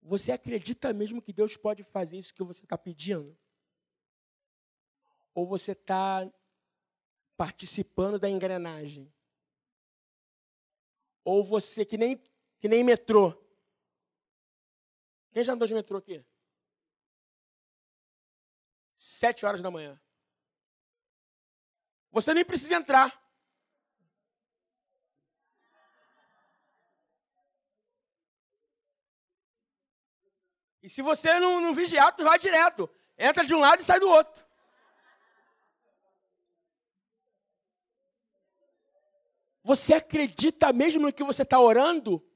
Você 0.00 0.32
acredita 0.32 0.92
mesmo 0.92 1.20
que 1.20 1.34
Deus 1.34 1.56
pode 1.56 1.82
fazer 1.84 2.16
isso 2.16 2.32
que 2.32 2.42
você 2.42 2.64
está 2.64 2.78
pedindo? 2.78 3.36
Ou 5.34 5.46
você 5.46 5.72
está 5.72 6.30
participando 7.38 8.18
da 8.18 8.28
engrenagem. 8.28 9.14
Ou 11.24 11.44
você 11.44 11.84
que 11.84 11.96
nem 11.96 12.20
que 12.58 12.66
nem 12.66 12.82
metrô. 12.82 13.32
Quem 15.30 15.44
já 15.44 15.52
andou 15.52 15.68
de 15.68 15.72
metrô 15.72 15.98
aqui? 15.98 16.24
Sete 18.92 19.46
horas 19.46 19.62
da 19.62 19.70
manhã. 19.70 20.00
Você 22.10 22.34
nem 22.34 22.44
precisa 22.44 22.74
entrar. 22.74 23.24
E 30.82 30.88
se 30.88 31.02
você 31.02 31.38
não, 31.38 31.60
não 31.60 31.72
vigiar, 31.72 32.16
tu 32.16 32.24
vai 32.24 32.38
direto. 32.38 32.90
Entra 33.16 33.44
de 33.44 33.54
um 33.54 33.60
lado 33.60 33.80
e 33.80 33.84
sai 33.84 34.00
do 34.00 34.08
outro. 34.08 34.47
Você 39.68 39.92
acredita 39.92 40.72
mesmo 40.72 41.02
no 41.02 41.12
que 41.12 41.22
você 41.22 41.42
está 41.42 41.60
orando? 41.60 42.26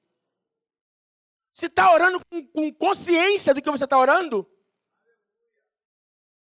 Você 1.55 1.65
está 1.65 1.91
orando 1.91 2.23
com, 2.27 2.47
com, 2.49 2.75
consciência 2.75 3.55
do 3.55 3.63
que 3.63 3.71
você 3.71 3.85
está 3.85 3.99
orando? 3.99 4.47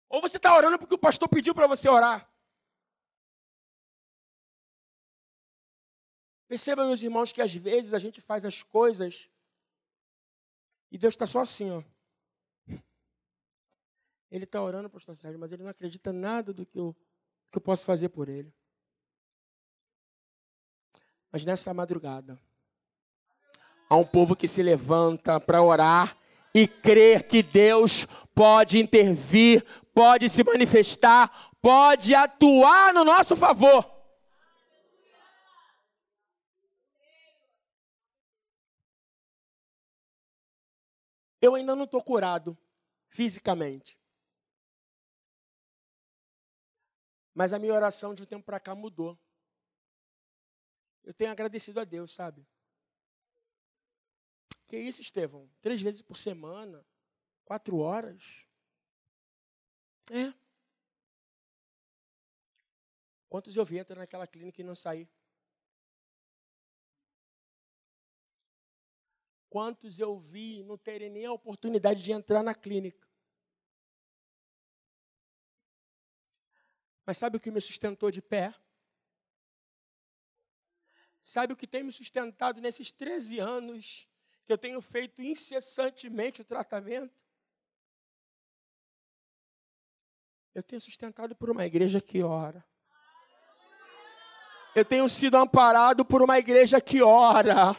Ou 0.09 0.23
você 0.23 0.39
está 0.39 0.57
orando 0.57 0.79
porque 0.79 0.95
o 0.95 0.99
pastor 0.99 1.29
pediu 1.29 1.55
para 1.55 1.67
você 1.67 1.87
orar. 1.87 2.33
Perceba, 6.49 6.87
meus 6.87 7.03
irmãos, 7.03 7.31
que 7.31 7.43
às 7.43 7.55
vezes 7.55 7.93
a 7.93 7.99
gente 7.99 8.19
faz 8.23 8.47
as 8.47 8.63
coisas 8.63 9.29
e 10.91 10.97
Deus 10.97 11.13
está 11.13 11.27
só 11.27 11.41
assim, 11.41 11.71
ó. 11.71 11.85
Ele 14.31 14.45
está 14.45 14.63
orando, 14.63 14.89
pastor 14.89 15.15
Sérgio, 15.15 15.39
mas 15.39 15.53
ele 15.53 15.63
não 15.63 15.71
acredita 15.71 16.11
nada 16.11 16.55
do 16.55 16.65
que 16.65 16.79
eu, 16.79 16.97
que 17.53 17.59
eu 17.59 17.61
posso 17.61 17.85
fazer 17.85 18.09
por 18.09 18.31
ele. 18.31 18.51
Mas 21.33 21.45
nessa 21.45 21.73
madrugada, 21.73 22.41
há 23.89 23.97
um 23.97 24.05
povo 24.05 24.35
que 24.35 24.49
se 24.49 24.63
levanta 24.63 25.39
para 25.39 25.63
orar 25.63 26.17
e 26.53 26.67
crer 26.67 27.29
que 27.29 27.43
Deus 27.43 28.07
pode 28.35 28.79
intervir, 28.79 29.65
pode 29.95 30.29
se 30.29 30.43
manifestar, 30.43 31.53
pode 31.63 32.15
atuar 32.15 32.93
no 32.93 33.05
nosso 33.05 33.37
favor. 33.37 34.01
Eu 41.41 41.55
ainda 41.55 41.75
não 41.75 41.85
estou 41.85 42.03
curado 42.03 42.59
fisicamente. 43.09 43.99
Mas 47.35 47.53
a 47.53 47.59
minha 47.59 47.73
oração 47.73 48.15
de 48.15 48.23
um 48.23 48.27
tempo 48.27 48.45
para 48.45 48.61
cá 48.61 48.75
mudou. 48.75 49.19
Eu 51.03 51.15
tenho 51.15 51.31
agradecido 51.31 51.81
a 51.81 51.85
Deus, 51.85 52.13
sabe? 52.13 52.47
Que 54.69 54.79
isso, 54.79 55.03
Estevão? 55.03 55.51
Três 55.61 55.83
vezes 55.83 56.03
por 56.03 56.17
semana? 56.17 56.87
Quatro 57.45 57.79
horas? 57.79 58.47
É. 60.11 60.33
Quantos 63.29 63.57
eu 63.57 63.65
vi 63.65 63.79
entrar 63.79 63.97
naquela 63.97 64.27
clínica 64.27 64.61
e 64.61 64.65
não 64.65 64.75
sair? 64.75 65.09
Quantos 69.49 69.99
eu 69.99 70.19
vi 70.19 70.63
não 70.63 70.79
terem 70.79 71.11
nem 71.11 71.27
a 71.27 71.33
oportunidade 71.33 72.03
de 72.03 72.13
entrar 72.13 72.43
na 72.43 72.55
clínica? 72.55 73.09
Mas 77.05 77.19
sabe 77.19 77.37
o 77.37 77.41
que 77.41 77.51
me 77.51 77.61
sustentou 77.61 78.11
de 78.13 78.23
pé? 78.23 78.55
Sabe 81.21 81.53
o 81.53 81.57
que 81.57 81.67
tem 81.67 81.83
me 81.83 81.93
sustentado 81.93 82.61
nesses 82.61 82.91
13 82.91 83.39
anos 83.39 84.09
que 84.47 84.53
eu 84.53 84.59
tenho 84.59 84.81
feito 84.81 85.21
incessantemente 85.23 86.41
o 86.41 86.45
tratamento? 86.45 87.15
Eu 90.55 90.63
tenho 90.63 90.81
sustentado 90.81 91.35
por 91.37 91.51
uma 91.51 91.65
igreja 91.65 92.01
que 92.01 92.23
ora. 92.23 92.65
Eu 94.75 94.85
tenho 94.85 95.09
sido 95.09 95.37
amparado 95.37 96.05
por 96.05 96.23
uma 96.23 96.39
igreja 96.39 96.81
que 96.81 97.03
ora. 97.03 97.77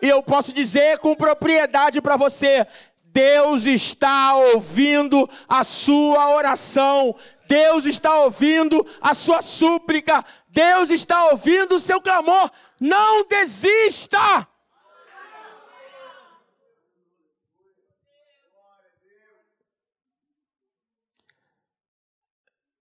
E 0.00 0.08
eu 0.08 0.22
posso 0.22 0.52
dizer 0.52 0.98
com 0.98 1.14
propriedade 1.14 2.00
para 2.00 2.16
você: 2.16 2.66
Deus 3.02 3.66
está 3.66 4.36
ouvindo 4.36 5.28
a 5.48 5.64
sua 5.64 6.30
oração, 6.34 7.16
Deus 7.46 7.86
está 7.86 8.20
ouvindo 8.20 8.86
a 9.00 9.14
sua 9.14 9.42
súplica, 9.42 10.24
Deus 10.48 10.90
está 10.90 11.26
ouvindo 11.30 11.76
o 11.76 11.80
seu 11.80 12.00
clamor. 12.00 12.50
Não 12.80 13.26
desista! 13.26 14.46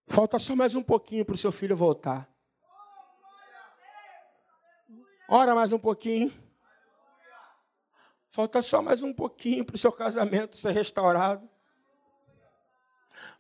Falta 0.08 0.40
só 0.40 0.56
mais 0.56 0.74
um 0.76 0.82
pouquinho 0.82 1.26
para 1.26 1.36
o 1.36 1.38
seu 1.38 1.52
filho 1.52 1.76
voltar. 1.76 2.30
Ora 5.28 5.54
mais 5.54 5.74
um 5.74 5.80
pouquinho. 5.80 6.32
Falta 8.30 8.62
só 8.62 8.82
mais 8.82 9.04
um 9.04 9.14
pouquinho 9.14 9.66
para 9.66 9.76
o 9.76 9.78
seu 9.78 9.92
casamento 9.92 10.56
ser 10.56 10.72
restaurado. 10.72 11.50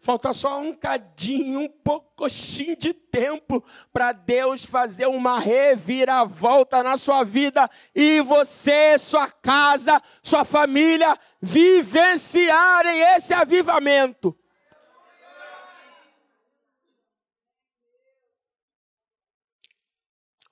Falta 0.06 0.32
só 0.34 0.60
um 0.60 0.72
cadinho, 0.72 1.62
um 1.62 1.68
pouquinho 1.68 2.78
de 2.78 2.94
tempo 2.94 3.63
para 3.91 4.12
Deus 4.12 4.63
fazer 4.63 5.08
uma 5.08 5.39
reviravolta 5.39 6.84
na 6.84 6.96
sua 6.96 7.24
vida 7.24 7.68
e 7.96 8.22
você, 8.22 9.00
sua 9.00 9.32
casa, 9.32 10.00
sua 10.22 10.46
família 10.46 11.20
vivenciarem 11.41 13.02
esse 13.15 13.34
avivamento. 13.34 14.38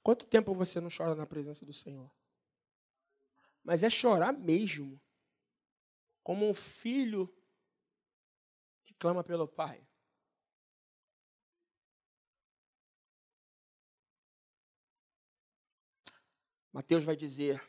Quanto 0.01 0.25
tempo 0.25 0.55
você 0.55 0.81
não 0.81 0.89
chora 0.89 1.13
na 1.13 1.27
presença 1.27 1.63
do 1.63 1.71
Senhor? 1.71 2.09
mas 3.63 3.81
é 3.81 3.89
chorar 3.89 4.33
mesmo, 4.33 4.99
como 6.21 6.47
um 6.47 6.53
filho 6.53 7.33
clama 9.03 9.21
pelo 9.21 9.45
pai. 9.45 9.85
Mateus 16.71 17.03
vai 17.03 17.17
dizer: 17.17 17.61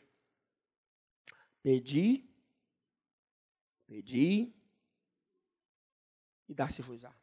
Pedi, 1.61 2.25
pedi, 3.85 4.55
e 6.47 6.53
dar-se-vos-á. 6.53 7.13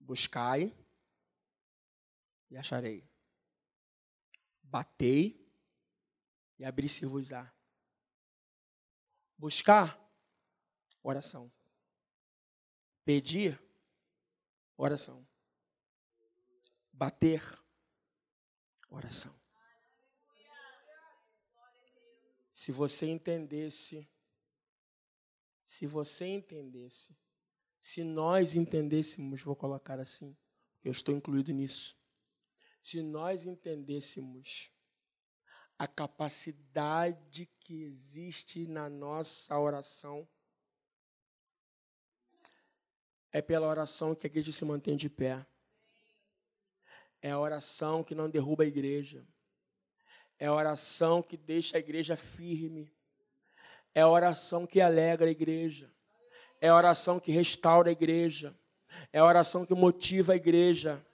Buscai, 0.00 0.74
e 2.50 2.56
acharei. 2.56 3.06
Batei, 4.62 5.46
e 6.58 6.64
abrir-se-vos-á. 6.64 7.54
Buscar, 9.36 10.00
oração. 11.02 11.57
Pedir, 13.08 13.58
oração. 14.76 15.26
Bater, 16.92 17.42
oração. 18.90 19.34
Se 22.50 22.70
você 22.70 23.06
entendesse, 23.06 24.06
se 25.64 25.86
você 25.86 26.26
entendesse, 26.26 27.16
se 27.80 28.04
nós 28.04 28.54
entendêssemos, 28.54 29.40
vou 29.40 29.56
colocar 29.56 29.98
assim, 29.98 30.36
eu 30.84 30.92
estou 30.92 31.14
incluído 31.14 31.50
nisso. 31.50 31.96
Se 32.82 33.00
nós 33.00 33.46
entendêssemos 33.46 34.70
a 35.78 35.88
capacidade 35.88 37.46
que 37.58 37.84
existe 37.84 38.66
na 38.66 38.90
nossa 38.90 39.58
oração. 39.58 40.28
É 43.32 43.42
pela 43.42 43.66
oração 43.66 44.14
que 44.14 44.26
a 44.26 44.30
igreja 44.30 44.52
se 44.52 44.64
mantém 44.64 44.96
de 44.96 45.08
pé. 45.08 45.44
É 47.20 47.30
a 47.30 47.38
oração 47.38 48.02
que 48.02 48.14
não 48.14 48.30
derruba 48.30 48.64
a 48.64 48.66
igreja. 48.66 49.24
É 50.38 50.46
a 50.46 50.52
oração 50.52 51.22
que 51.22 51.36
deixa 51.36 51.76
a 51.76 51.80
igreja 51.80 52.16
firme. 52.16 52.92
É 53.94 54.02
a 54.02 54.08
oração 54.08 54.66
que 54.66 54.80
alegra 54.80 55.26
a 55.26 55.30
igreja. 55.30 55.90
É 56.60 56.68
a 56.68 56.74
oração 56.74 57.18
que 57.18 57.32
restaura 57.32 57.90
a 57.90 57.92
igreja. 57.92 58.54
É 59.12 59.18
a 59.18 59.24
oração 59.24 59.66
que 59.66 59.74
motiva 59.74 60.32
a 60.32 60.36
igreja. 60.36 61.04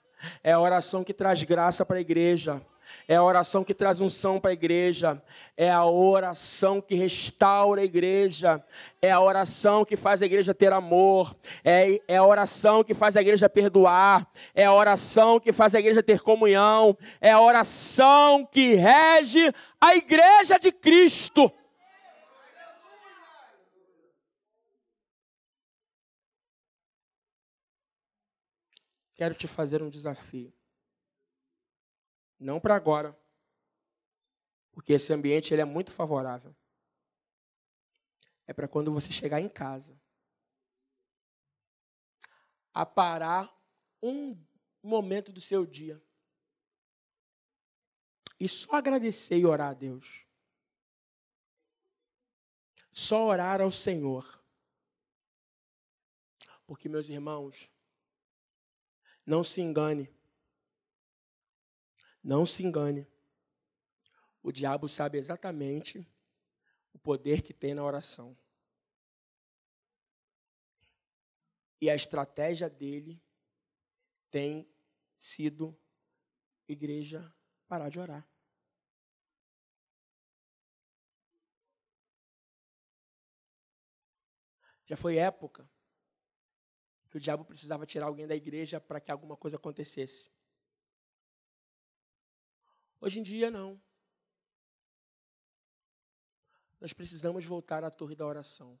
É 0.43 0.51
a 0.51 0.59
oração 0.59 1.03
que 1.03 1.13
traz 1.13 1.43
graça 1.43 1.85
para 1.85 1.97
a 1.97 2.01
igreja 2.01 2.65
é 3.07 3.15
a 3.15 3.23
oração 3.23 3.63
que 3.63 3.73
traz 3.73 4.01
unção 4.01 4.39
para 4.39 4.51
a 4.51 4.53
igreja, 4.53 5.21
é 5.55 5.71
a 5.71 5.85
oração 5.85 6.81
que 6.81 6.95
restaura 6.95 7.81
a 7.81 7.85
igreja, 7.85 8.63
é 9.01 9.11
a 9.11 9.19
oração 9.19 9.85
que 9.85 9.95
faz 9.95 10.21
a 10.21 10.25
igreja 10.25 10.53
ter 10.53 10.73
amor, 10.73 11.35
é, 11.63 12.01
é 12.07 12.17
a 12.17 12.25
oração 12.25 12.83
que 12.83 12.93
faz 12.93 13.15
a 13.15 13.21
igreja 13.21 13.49
perdoar, 13.49 14.27
é 14.53 14.65
a 14.65 14.73
oração 14.73 15.39
que 15.39 15.53
faz 15.53 15.75
a 15.75 15.79
igreja 15.79 16.01
ter 16.01 16.21
comunhão, 16.21 16.97
é 17.21 17.31
a 17.31 17.39
oração 17.39 18.45
que 18.45 18.75
rege 18.75 19.53
a 19.79 19.95
igreja 19.95 20.57
de 20.59 20.71
Cristo. 20.71 21.51
Quero 29.15 29.33
te 29.33 29.47
fazer 29.47 29.81
um 29.81 29.89
desafio. 29.89 30.53
Não 32.45 32.59
para 32.59 32.75
agora. 32.75 33.19
Porque 34.71 34.93
esse 34.93 35.11
ambiente 35.11 35.51
ele 35.51 35.63
é 35.63 35.65
muito 35.65 35.91
favorável. 35.91 36.55
É 38.45 38.53
para 38.53 38.67
quando 38.67 38.93
você 38.93 39.11
chegar 39.11 39.41
em 39.41 39.49
casa. 39.49 39.99
A 42.71 42.85
parar 42.85 43.51
um 43.99 44.39
momento 44.83 45.31
do 45.31 45.41
seu 45.41 45.65
dia. 45.65 45.99
E 48.39 48.47
só 48.47 48.75
agradecer 48.75 49.37
e 49.37 49.45
orar 49.47 49.71
a 49.71 49.73
Deus. 49.73 50.27
Só 52.91 53.25
orar 53.25 53.59
ao 53.59 53.71
Senhor. 53.71 54.39
Porque, 56.67 56.87
meus 56.87 57.09
irmãos, 57.09 57.71
não 59.25 59.43
se 59.43 59.61
engane. 59.61 60.14
Não 62.25 62.43
se 62.43 62.63
engane. 62.63 63.07
O 64.41 64.51
diabo 64.51 64.89
sabe 64.89 65.19
exatamente 65.19 66.11
o 66.91 66.97
poder 66.97 67.43
que 67.43 67.53
tem 67.53 67.75
na 67.75 67.83
oração. 67.83 68.35
E 71.79 71.87
a 71.87 71.93
estratégia 71.93 72.67
dele 72.67 73.21
tem 74.31 74.67
sido 75.15 75.79
igreja 76.67 77.31
parar 77.67 77.89
de 77.89 77.99
orar. 77.99 78.27
Já 84.83 84.97
foi 84.97 85.17
época 85.17 85.69
que 87.11 87.17
o 87.17 87.19
diabo 87.19 87.45
precisava 87.45 87.85
tirar 87.85 88.07
alguém 88.07 88.25
da 88.25 88.35
igreja 88.35 88.81
para 88.81 88.99
que 88.99 89.11
alguma 89.11 89.37
coisa 89.37 89.57
acontecesse. 89.57 90.31
Hoje 93.05 93.19
em 93.19 93.21
dia, 93.21 93.51
não. 93.51 93.79
Nós 96.81 96.91
precisamos 96.91 97.45
voltar 97.45 97.83
à 97.83 97.91
torre 97.91 98.15
da 98.15 98.25
oração. 98.25 98.79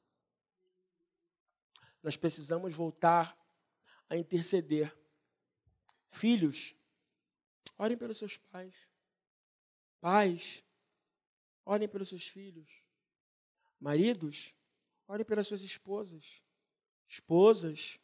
Nós 2.01 2.17
precisamos 2.17 2.73
voltar 2.73 3.37
a 4.09 4.17
interceder. 4.17 4.91
Filhos, 6.09 6.75
orem 7.77 7.95
pelos 7.95 8.17
seus 8.17 8.35
pais. 8.35 8.73
Pais, 10.01 10.65
orem 11.63 11.87
pelos 11.87 12.09
seus 12.09 12.27
filhos. 12.27 12.81
Maridos, 13.79 14.55
orem 15.07 15.23
pelas 15.23 15.45
suas 15.45 15.61
esposas. 15.61 16.41
Esposas, 17.07 17.99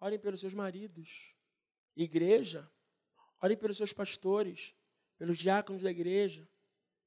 orem 0.00 0.18
pelos 0.18 0.40
seus 0.40 0.52
maridos. 0.52 1.32
Igreja, 1.94 2.68
orem 3.40 3.56
pelos 3.56 3.76
seus 3.76 3.92
pastores, 3.92 4.74
pelos 5.24 5.38
diáconos 5.38 5.82
da 5.82 5.90
igreja, 5.90 6.46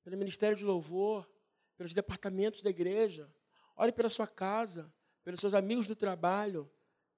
pelo 0.04 0.18
ministério 0.18 0.58
de 0.58 0.66
louvor, 0.66 1.30
pelos 1.78 1.94
departamentos 1.94 2.64
da 2.64 2.70
igreja. 2.72 3.30
Ore 3.76 3.92
pela 3.92 4.10
sua 4.10 4.26
casa, 4.26 4.92
pelos 5.24 5.40
seus 5.40 5.54
amigos 5.54 5.88
do 5.88 5.96
trabalho, 5.96 6.68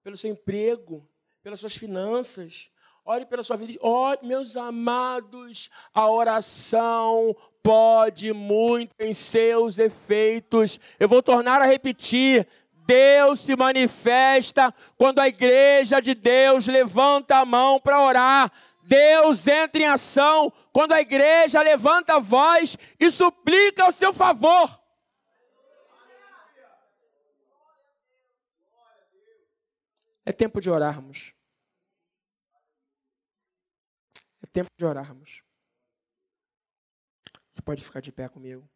pelo 0.03 0.17
seu 0.17 0.29
emprego, 0.29 1.09
pelas 1.41 1.61
suas 1.61 1.77
finanças. 1.77 2.69
Ore 3.05 3.25
pela 3.25 3.41
sua 3.43 3.55
vida. 3.55 3.79
Ore, 3.79 4.19
meus 4.27 4.57
amados, 4.57 5.69
a 5.93 6.11
oração 6.11 7.33
pode 7.63 8.33
muito 8.33 8.93
em 8.99 9.13
seus 9.13 9.79
efeitos. 9.79 10.81
Eu 10.99 11.07
vou 11.07 11.23
tornar 11.23 11.61
a 11.61 11.65
repetir. 11.65 12.45
Deus 12.85 13.39
se 13.39 13.55
manifesta 13.55 14.73
quando 14.97 15.19
a 15.19 15.29
igreja 15.29 16.01
de 16.01 16.13
Deus 16.13 16.67
levanta 16.67 17.37
a 17.37 17.45
mão 17.45 17.79
para 17.79 18.03
orar. 18.03 18.51
Deus 18.89 19.45
entra 19.45 19.79
em 19.79 19.85
ação 19.85 20.51
quando 20.73 20.93
a 20.93 20.99
igreja 20.99 21.61
levanta 21.61 22.15
a 22.15 22.19
voz 22.19 22.75
e 22.99 23.11
suplica 23.11 23.83
ao 23.83 23.91
seu 23.91 24.11
favor. 24.11 24.83
É 30.25 30.31
tempo 30.31 30.59
de 30.59 30.71
orarmos. 30.71 31.35
É 34.41 34.47
tempo 34.47 34.71
de 34.75 34.83
orarmos. 34.83 35.43
Você 37.53 37.61
pode 37.61 37.83
ficar 37.83 37.99
de 37.99 38.11
pé 38.11 38.27
comigo. 38.27 38.67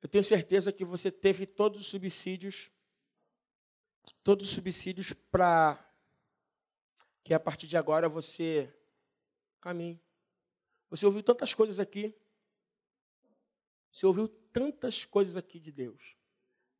Eu 0.00 0.08
tenho 0.08 0.22
certeza 0.22 0.72
que 0.72 0.84
você 0.84 1.10
teve 1.10 1.44
todos 1.44 1.80
os 1.80 1.88
subsídios 1.88 2.70
todos 4.22 4.46
os 4.46 4.52
subsídios 4.52 5.12
para 5.12 5.84
que 7.24 7.34
a 7.34 7.40
partir 7.40 7.66
de 7.66 7.76
agora 7.76 8.08
você 8.08 8.72
caminhe. 9.60 10.00
Você 10.90 11.04
ouviu 11.04 11.22
tantas 11.22 11.52
coisas 11.52 11.78
aqui. 11.78 12.14
Você 13.92 14.06
ouviu 14.06 14.28
tantas 14.28 15.04
coisas 15.04 15.36
aqui 15.36 15.58
de 15.60 15.70
Deus. 15.70 16.16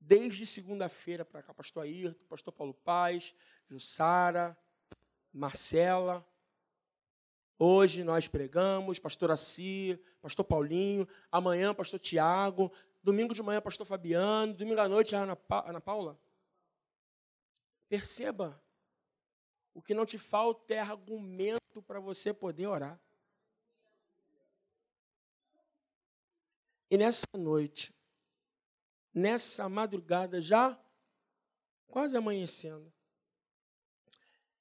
Desde 0.01 0.47
segunda-feira 0.47 1.25
para 1.25 1.43
cá, 1.43 1.53
pastor 1.53 1.83
Ayrton, 1.83 2.25
pastor 2.29 2.53
Paulo 2.53 2.73
Paz, 2.73 3.35
Jussara, 3.69 4.57
Marcela. 5.33 6.27
Hoje 7.59 8.05
nós 8.05 8.29
pregamos, 8.29 8.99
pastor 8.99 9.31
Assi, 9.31 10.01
pastor 10.23 10.45
Paulinho. 10.45 11.09
Amanhã, 11.31 11.75
pastor 11.75 11.99
Tiago. 11.99 12.73
Domingo 13.03 13.35
de 13.35 13.43
manhã, 13.43 13.61
pastor 13.61 13.85
Fabiano. 13.85 14.55
Domingo 14.55 14.81
à 14.81 14.89
noite, 14.89 15.15
Ana, 15.15 15.35
pa 15.35 15.69
Ana 15.69 15.81
Paula. 15.81 16.19
Perceba, 17.89 18.63
o 19.73 19.81
que 19.81 19.95
não 19.95 20.05
te 20.05 20.19
falta 20.19 20.75
é 20.75 20.79
argumento 20.79 21.83
para 21.83 22.01
você 22.01 22.35
poder 22.35 22.67
orar. 22.67 23.01
E 26.91 26.97
nessa 26.97 27.27
noite, 27.35 27.95
nessa 29.13 29.69
madrugada, 29.69 30.41
já 30.41 30.79
quase 31.87 32.17
amanhecendo, 32.17 32.93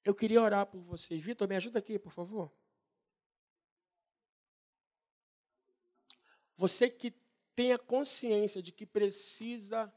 eu 0.04 0.14
queria 0.14 0.40
orar 0.40 0.66
por 0.66 0.80
vocês. 0.80 1.20
Vitor, 1.20 1.48
me 1.48 1.56
ajuda 1.56 1.78
aqui, 1.78 1.98
por 1.98 2.12
favor. 2.12 2.52
Você 6.54 6.88
que 6.88 7.10
tenha 7.54 7.78
consciência 7.78 8.62
de 8.62 8.72
que 8.72 8.86
precisa 8.86 9.92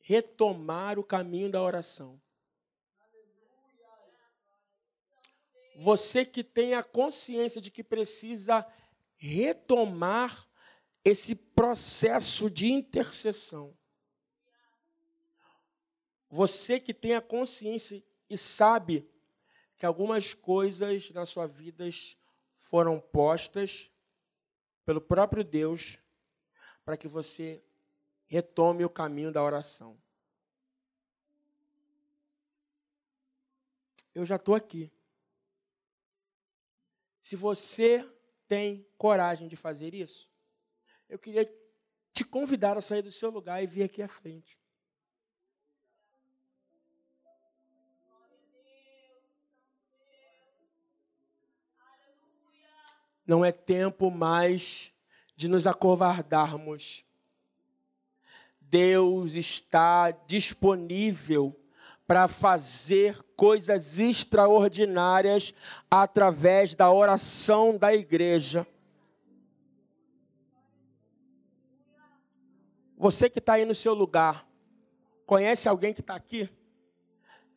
retomar 0.00 0.98
o 0.98 1.04
caminho 1.04 1.50
da 1.50 1.60
oração. 1.62 2.20
Você 5.76 6.24
que 6.24 6.44
tem 6.44 6.74
a 6.74 6.82
consciência 6.82 7.60
de 7.60 7.70
que 7.70 7.82
precisa 7.82 8.66
retomar 9.16 10.48
esse 11.04 11.34
processo 11.34 12.48
de 12.48 12.70
intercessão. 12.70 13.76
Você 16.30 16.80
que 16.80 16.94
tem 16.94 17.14
a 17.14 17.20
consciência 17.20 18.02
e 18.28 18.38
sabe 18.38 19.08
que 19.76 19.86
algumas 19.86 20.34
coisas 20.34 21.10
na 21.10 21.26
sua 21.26 21.46
vida 21.46 21.84
foram 22.56 22.98
postas 22.98 23.90
pelo 24.84 25.00
próprio 25.00 25.44
Deus 25.44 25.98
para 26.84 26.96
que 26.96 27.08
você 27.08 27.62
retome 28.26 28.84
o 28.84 28.90
caminho 28.90 29.32
da 29.32 29.42
oração. 29.42 30.00
Eu 34.14 34.24
já 34.24 34.36
estou 34.36 34.54
aqui. 34.54 34.90
Se 37.24 37.36
você 37.36 38.06
tem 38.46 38.86
coragem 38.98 39.48
de 39.48 39.56
fazer 39.56 39.94
isso, 39.94 40.30
eu 41.08 41.18
queria 41.18 41.50
te 42.12 42.22
convidar 42.22 42.76
a 42.76 42.82
sair 42.82 43.00
do 43.00 43.10
seu 43.10 43.30
lugar 43.30 43.62
e 43.62 43.66
vir 43.66 43.82
aqui 43.82 44.02
à 44.02 44.08
frente. 44.08 44.60
Não 53.26 53.42
é 53.42 53.50
tempo 53.50 54.10
mais 54.10 54.92
de 55.34 55.48
nos 55.48 55.66
acovardarmos. 55.66 57.06
Deus 58.60 59.32
está 59.32 60.10
disponível 60.10 61.58
para 62.06 62.28
fazer 62.28 63.22
coisas 63.34 63.98
extraordinárias 63.98 65.54
através 65.90 66.74
da 66.74 66.90
oração 66.90 67.76
da 67.78 67.94
igreja. 67.94 68.66
Você 72.96 73.28
que 73.28 73.38
está 73.38 73.54
aí 73.54 73.64
no 73.64 73.74
seu 73.74 73.94
lugar, 73.94 74.46
conhece 75.26 75.68
alguém 75.68 75.92
que 75.92 76.00
está 76.00 76.14
aqui? 76.14 76.48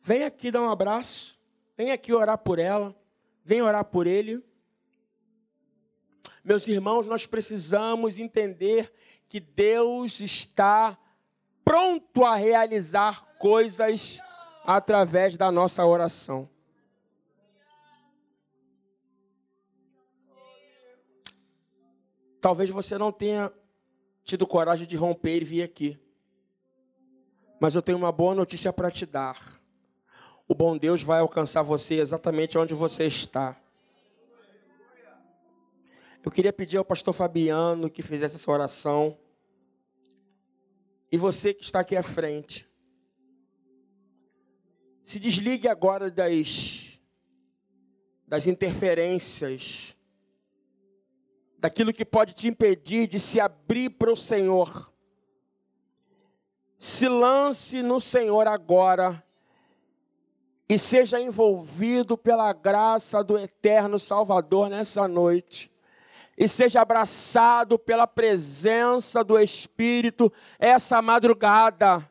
Vem 0.00 0.24
aqui 0.24 0.50
dar 0.50 0.62
um 0.62 0.70
abraço, 0.70 1.38
vem 1.76 1.90
aqui 1.90 2.12
orar 2.12 2.38
por 2.38 2.58
ela, 2.58 2.94
vem 3.44 3.62
orar 3.62 3.84
por 3.84 4.06
ele. 4.06 4.42
Meus 6.42 6.66
irmãos, 6.66 7.06
nós 7.06 7.26
precisamos 7.26 8.18
entender 8.18 8.92
que 9.28 9.38
Deus 9.38 10.20
está 10.20 10.98
pronto 11.62 12.24
a 12.24 12.34
realizar 12.34 13.36
coisas 13.38 14.20
através 14.70 15.34
da 15.34 15.50
nossa 15.50 15.82
oração. 15.86 16.46
Talvez 22.38 22.68
você 22.68 22.98
não 22.98 23.10
tenha 23.10 23.50
tido 24.22 24.46
coragem 24.46 24.86
de 24.86 24.94
romper 24.94 25.40
e 25.40 25.44
vir 25.44 25.62
aqui. 25.62 25.98
Mas 27.58 27.74
eu 27.74 27.80
tenho 27.80 27.96
uma 27.96 28.12
boa 28.12 28.34
notícia 28.34 28.70
para 28.70 28.90
te 28.90 29.06
dar. 29.06 29.40
O 30.46 30.54
bom 30.54 30.76
Deus 30.76 31.02
vai 31.02 31.20
alcançar 31.20 31.62
você 31.62 31.94
exatamente 31.94 32.58
onde 32.58 32.74
você 32.74 33.06
está. 33.06 33.58
Eu 36.22 36.30
queria 36.30 36.52
pedir 36.52 36.76
ao 36.76 36.84
pastor 36.84 37.14
Fabiano 37.14 37.88
que 37.88 38.02
fizesse 38.02 38.36
essa 38.36 38.50
oração. 38.50 39.16
E 41.10 41.16
você 41.16 41.54
que 41.54 41.64
está 41.64 41.80
aqui 41.80 41.96
à 41.96 42.02
frente, 42.02 42.68
se 45.08 45.18
desligue 45.18 45.66
agora 45.66 46.10
das, 46.10 47.00
das 48.26 48.46
interferências, 48.46 49.96
daquilo 51.58 51.94
que 51.94 52.04
pode 52.04 52.34
te 52.34 52.46
impedir 52.46 53.06
de 53.06 53.18
se 53.18 53.40
abrir 53.40 53.88
para 53.88 54.12
o 54.12 54.16
Senhor. 54.16 54.92
Se 56.76 57.08
lance 57.08 57.82
no 57.82 58.02
Senhor 58.02 58.46
agora 58.46 59.24
e 60.68 60.78
seja 60.78 61.18
envolvido 61.18 62.18
pela 62.18 62.52
graça 62.52 63.24
do 63.24 63.38
eterno 63.38 63.98
Salvador 63.98 64.68
nessa 64.68 65.08
noite 65.08 65.72
e 66.36 66.46
seja 66.46 66.82
abraçado 66.82 67.78
pela 67.78 68.06
presença 68.06 69.24
do 69.24 69.38
Espírito 69.38 70.30
essa 70.58 71.00
madrugada, 71.00 72.06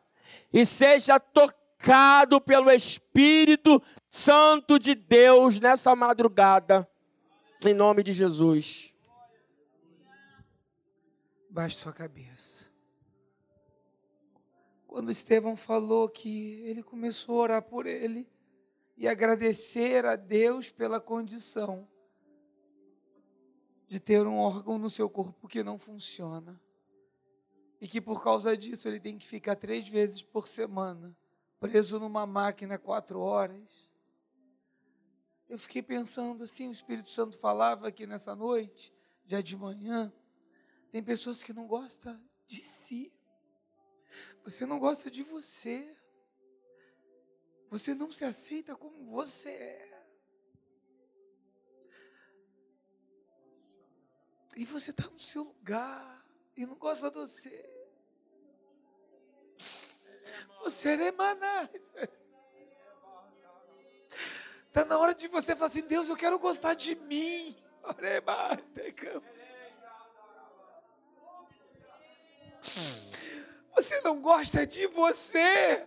e 0.52 0.66
seja 0.66 1.20
tocado 1.20 1.57
pelo 2.44 2.70
Espírito 2.70 3.82
Santo 4.08 4.78
de 4.78 4.94
Deus 4.94 5.60
nessa 5.60 5.94
madrugada, 5.94 6.88
em 7.64 7.74
nome 7.74 8.02
de 8.02 8.12
Jesus. 8.12 8.92
Baixe 11.48 11.76
sua 11.76 11.92
cabeça. 11.92 12.68
Quando 14.86 15.10
Estevão 15.10 15.56
falou 15.56 16.08
que 16.08 16.60
ele 16.62 16.82
começou 16.82 17.38
a 17.38 17.42
orar 17.42 17.62
por 17.62 17.86
ele 17.86 18.26
e 18.96 19.06
agradecer 19.06 20.04
a 20.04 20.16
Deus 20.16 20.70
pela 20.70 21.00
condição 21.00 21.86
de 23.86 24.00
ter 24.00 24.26
um 24.26 24.38
órgão 24.38 24.76
no 24.78 24.90
seu 24.90 25.08
corpo 25.08 25.48
que 25.48 25.62
não 25.62 25.78
funciona. 25.78 26.60
E 27.80 27.86
que 27.86 28.00
por 28.00 28.22
causa 28.22 28.56
disso 28.56 28.88
ele 28.88 28.98
tem 28.98 29.16
que 29.16 29.26
ficar 29.26 29.56
três 29.56 29.88
vezes 29.88 30.20
por 30.20 30.48
semana, 30.48 31.16
preso 31.60 31.98
numa 31.98 32.26
máquina 32.26 32.78
quatro 32.78 33.20
horas. 33.20 33.90
Eu 35.48 35.58
fiquei 35.58 35.82
pensando 35.82 36.44
assim, 36.44 36.68
o 36.68 36.72
Espírito 36.72 37.10
Santo 37.10 37.38
falava 37.38 37.88
aqui 37.88 38.06
nessa 38.06 38.36
noite, 38.36 38.94
já 39.26 39.40
de 39.40 39.56
manhã, 39.56 40.12
tem 40.90 41.02
pessoas 41.02 41.42
que 41.42 41.52
não 41.52 41.66
gostam 41.66 42.20
de 42.46 42.60
si. 42.60 43.12
Você 44.44 44.64
não 44.64 44.78
gosta 44.78 45.10
de 45.10 45.22
você. 45.22 45.96
Você 47.70 47.94
não 47.94 48.10
se 48.10 48.24
aceita 48.24 48.74
como 48.74 49.04
você 49.04 49.50
é. 49.50 49.88
E 54.56 54.64
você 54.64 54.90
está 54.90 55.08
no 55.08 55.20
seu 55.20 55.44
lugar 55.44 56.26
e 56.56 56.66
não 56.66 56.74
gosta 56.76 57.10
de 57.10 57.16
você. 57.16 57.77
É 60.84 61.12
maná. 61.12 61.68
Está 64.66 64.84
na 64.84 64.98
hora 64.98 65.14
de 65.14 65.26
você 65.28 65.54
falar 65.54 65.66
assim, 65.66 65.82
Deus, 65.82 66.08
eu 66.08 66.16
quero 66.16 66.38
gostar 66.38 66.74
de 66.74 66.94
mim. 66.94 67.56
Você 73.74 74.00
não 74.02 74.20
gosta 74.20 74.66
de 74.66 74.86
você. 74.88 75.86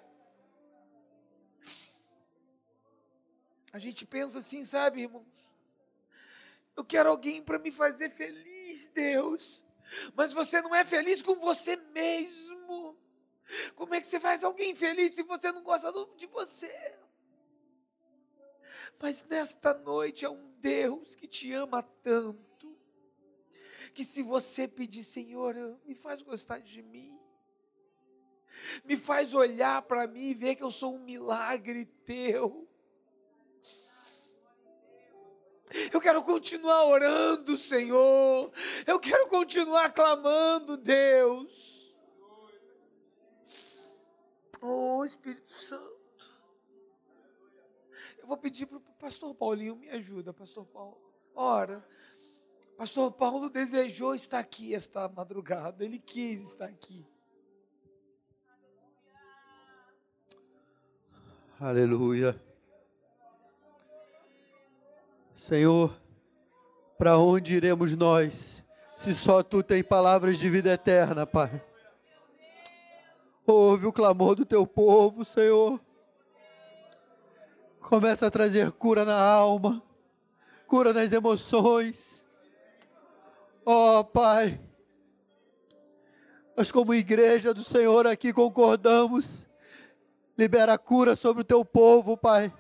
A 3.72 3.80
gente 3.80 4.06
pensa 4.06 4.40
assim, 4.40 4.64
sabe, 4.64 5.02
irmãos? 5.02 5.26
Eu 6.76 6.84
quero 6.84 7.10
alguém 7.10 7.42
para 7.42 7.60
me 7.60 7.72
fazer 7.72 8.10
feliz. 8.10 8.52
Deus, 8.94 9.64
mas 10.16 10.34
você 10.34 10.62
não 10.62 10.76
é 10.76 10.84
feliz 10.84 11.22
com 11.22 11.36
você 11.36 11.76
mesmo. 11.76 12.91
Como 13.76 13.94
é 13.94 14.02
que 14.02 14.08
você 14.08 14.20
faz 14.20 14.44
alguém 14.44 14.76
feliz 14.76 15.14
se 15.14 15.24
você 15.24 15.52
não 15.52 15.62
gosta 15.62 15.92
de 16.16 16.28
você? 16.28 16.72
Mas 19.00 19.26
nesta 19.26 19.74
noite 19.74 20.26
é 20.26 20.30
um 20.30 20.52
Deus 20.60 21.16
que 21.16 21.28
te 21.28 21.52
ama 21.54 21.82
tanto, 22.04 22.78
que 23.94 24.04
se 24.04 24.22
você 24.22 24.68
pedir, 24.68 25.04
Senhor, 25.04 25.56
me 25.86 25.96
faz 25.96 26.22
gostar 26.22 26.60
de 26.60 26.84
mim, 26.84 27.20
me 28.86 28.96
faz 28.96 29.34
olhar 29.34 29.82
para 29.82 30.06
mim 30.06 30.30
e 30.30 30.34
ver 30.36 30.56
que 30.56 30.64
eu 30.64 30.70
sou 30.70 30.96
um 30.96 31.00
milagre 31.00 31.86
teu. 31.86 32.68
Eu 35.92 36.00
quero 36.02 36.22
continuar 36.22 36.86
orando, 36.86 37.58
Senhor. 37.58 38.52
Eu 38.86 39.00
quero 39.00 39.28
continuar 39.30 39.92
clamando, 39.94 40.78
Deus. 40.78 41.81
Oh, 44.62 45.04
Espírito 45.04 45.50
Santo. 45.50 46.00
Eu 48.20 48.28
vou 48.28 48.38
pedir 48.38 48.68
para 48.68 48.78
o 48.78 48.82
pastor 49.00 49.34
Paulinho, 49.34 49.76
me 49.76 49.90
ajuda, 49.90 50.32
pastor 50.32 50.66
Paulo. 50.68 51.02
Ora, 51.34 51.84
pastor 52.78 53.12
Paulo 53.12 53.50
desejou 53.50 54.14
estar 54.14 54.38
aqui 54.38 54.76
esta 54.76 55.10
madrugada, 55.10 55.84
ele 55.84 55.98
quis 55.98 56.42
estar 56.42 56.66
aqui. 56.66 57.04
Aleluia. 61.60 62.40
Senhor, 65.34 66.00
para 67.00 67.18
onde 67.18 67.56
iremos 67.56 67.96
nós, 67.96 68.64
se 68.96 69.14
só 69.16 69.42
tu 69.42 69.64
tem 69.64 69.84
palavras 69.84 70.38
de 70.38 70.48
vida 70.48 70.72
eterna, 70.72 71.26
Pai? 71.26 71.71
Ouve 73.46 73.86
o 73.86 73.94
clamor 73.94 74.36
do 74.36 74.46
teu 74.46 74.66
povo, 74.66 75.26
Senhor. 75.26 75.80
Começa 77.80 78.28
a 78.28 78.32
trazer 78.32 78.72
cura 78.72 79.04
na 79.04 79.20
alma, 79.20 79.82
cura 80.68 80.94
nas 80.94 81.12
emoções. 81.12 82.26
Ó 83.66 84.00
oh, 84.00 84.04
Pai, 84.04 84.60
nós, 86.56 86.72
como 86.72 86.94
igreja 86.94 87.54
do 87.54 87.64
Senhor, 87.64 88.08
aqui 88.08 88.32
concordamos. 88.32 89.48
Libera 90.38 90.78
cura 90.78 91.16
sobre 91.16 91.42
o 91.42 91.46
teu 91.46 91.64
povo, 91.66 92.16
Pai 92.16 92.54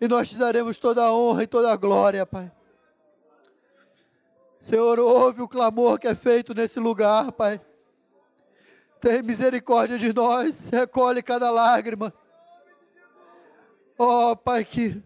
e 0.00 0.06
nós 0.06 0.28
te 0.28 0.36
daremos 0.36 0.78
toda 0.78 1.02
a 1.02 1.12
honra 1.12 1.42
e 1.42 1.46
toda 1.46 1.72
a 1.72 1.76
glória, 1.76 2.24
Pai. 2.24 2.50
Senhor, 4.60 4.98
ouve 4.98 5.42
o 5.42 5.48
clamor 5.48 5.98
que 5.98 6.06
é 6.06 6.14
feito 6.14 6.54
nesse 6.54 6.78
lugar, 6.78 7.32
Pai. 7.32 7.60
Tem 9.00 9.22
misericórdia 9.22 9.98
de 9.98 10.12
nós, 10.12 10.70
recolhe 10.70 11.22
cada 11.22 11.50
lágrima. 11.50 12.12
Ó 13.96 14.32
oh, 14.32 14.36
Pai, 14.36 14.64
que 14.64 15.02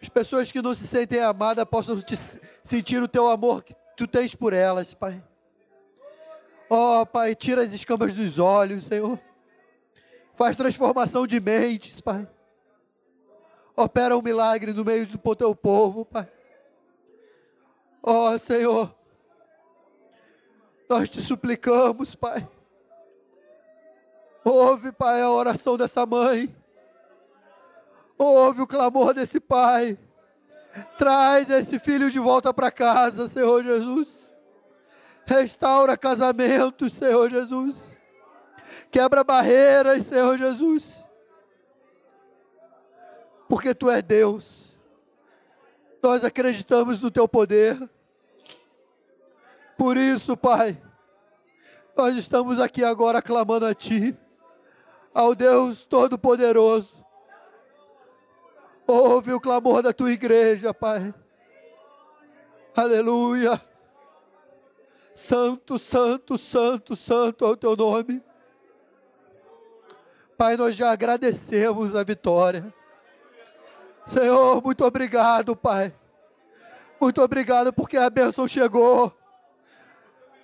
as 0.00 0.08
pessoas 0.08 0.50
que 0.50 0.60
não 0.60 0.74
se 0.74 0.86
sentem 0.86 1.20
amadas 1.20 1.64
possam 1.64 2.00
te 2.00 2.16
sentir 2.62 3.02
o 3.02 3.08
teu 3.08 3.28
amor 3.28 3.62
que 3.62 3.74
tu 3.96 4.06
tens 4.06 4.34
por 4.34 4.52
elas, 4.52 4.94
Pai. 4.94 5.22
Ó 6.68 7.02
oh, 7.02 7.06
Pai, 7.06 7.34
tira 7.34 7.62
as 7.62 7.72
escamas 7.72 8.14
dos 8.14 8.38
olhos, 8.38 8.84
Senhor. 8.84 9.18
Faz 10.34 10.56
transformação 10.56 11.26
de 11.26 11.38
mentes, 11.38 12.00
Pai. 12.00 12.28
Opera 13.76 14.16
um 14.16 14.22
milagre 14.22 14.72
no 14.72 14.84
meio 14.84 15.06
do 15.06 15.36
teu 15.36 15.54
povo, 15.54 16.04
Pai. 16.04 16.28
Ó 18.02 18.32
oh, 18.32 18.38
Senhor, 18.38 18.94
nós 20.88 21.08
te 21.08 21.20
suplicamos, 21.20 22.14
Pai. 22.14 22.46
Ouve, 24.44 24.92
Pai, 24.92 25.22
a 25.22 25.30
oração 25.30 25.76
dessa 25.76 26.04
mãe. 26.04 26.54
Ouve 28.18 28.62
o 28.62 28.66
clamor 28.66 29.14
desse 29.14 29.40
pai. 29.40 29.98
Traz 30.96 31.50
esse 31.50 31.78
filho 31.78 32.10
de 32.10 32.18
volta 32.18 32.52
para 32.52 32.70
casa, 32.70 33.28
Senhor 33.28 33.62
Jesus. 33.62 34.32
Restaura 35.24 35.96
casamentos, 35.96 36.92
Senhor 36.94 37.30
Jesus. 37.30 37.98
Quebra 38.90 39.22
barreiras, 39.22 40.06
Senhor 40.06 40.38
Jesus 40.38 41.06
porque 43.52 43.74
tu 43.74 43.90
és 43.90 44.02
Deus. 44.02 44.78
Nós 46.02 46.24
acreditamos 46.24 46.98
no 46.98 47.10
teu 47.10 47.28
poder. 47.28 47.78
Por 49.76 49.98
isso, 49.98 50.34
Pai, 50.38 50.82
nós 51.94 52.16
estamos 52.16 52.58
aqui 52.58 52.82
agora 52.82 53.20
clamando 53.20 53.66
a 53.66 53.74
Ti, 53.74 54.16
ao 55.14 55.34
Deus 55.34 55.84
Todo-Poderoso. 55.84 57.04
Ouve 58.86 59.32
o 59.32 59.40
clamor 59.40 59.82
da 59.82 59.92
tua 59.92 60.10
igreja, 60.10 60.74
Pai. 60.74 61.14
Aleluia. 62.76 63.60
Santo, 65.14 65.78
santo, 65.78 66.38
santo, 66.38 66.96
santo 66.96 67.44
é 67.44 67.48
o 67.48 67.56
teu 67.56 67.76
nome. 67.76 68.22
Pai, 70.36 70.56
nós 70.56 70.74
já 70.74 70.90
agradecemos 70.90 71.94
a 71.94 72.02
vitória. 72.02 72.74
Senhor, 74.06 74.62
muito 74.62 74.84
obrigado, 74.84 75.54
Pai. 75.54 75.94
Muito 77.00 77.22
obrigado 77.22 77.72
porque 77.72 77.96
a 77.96 78.08
bênção 78.08 78.48
chegou. 78.48 79.12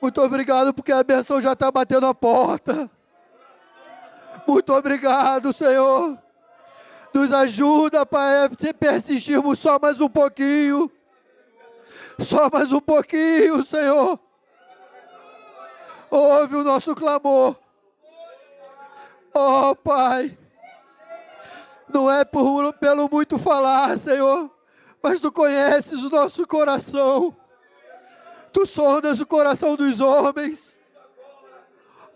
Muito 0.01 0.23
obrigado 0.23 0.73
porque 0.73 0.93
a 0.93 1.03
benção 1.03 1.41
já 1.41 1.53
está 1.53 1.71
batendo 1.71 2.07
a 2.07 2.15
porta. 2.15 2.89
Muito 4.49 4.73
obrigado, 4.73 5.53
Senhor. 5.53 6.17
Nos 7.13 7.31
ajuda, 7.35 8.07
Pai, 8.07 8.49
se 8.59 8.73
persistirmos 8.73 9.59
só 9.59 9.79
mais 9.79 10.01
um 10.01 10.09
pouquinho. 10.09 10.91
Só 12.19 12.49
mais 12.51 12.73
um 12.73 12.81
pouquinho, 12.81 13.63
Senhor. 13.67 14.19
Ouve 16.11 16.57
o 16.57 16.65
nosso 16.65 16.95
clamor. 16.97 17.57
Oh, 19.35 19.77
Pai. 19.77 20.39
Não 21.87 22.11
é 22.11 22.25
por, 22.25 22.73
pelo 22.73 23.07
muito 23.07 23.39
falar, 23.39 23.99
Senhor, 23.99 24.51
mas 25.03 25.21
tu 25.21 25.31
conheces 25.31 26.03
o 26.03 26.09
nosso 26.09 26.47
coração. 26.47 27.37
Tu 28.51 28.65
sondas 28.65 29.21
o 29.21 29.27
coração 29.27 29.77
dos 29.77 30.01
homens. 30.01 30.78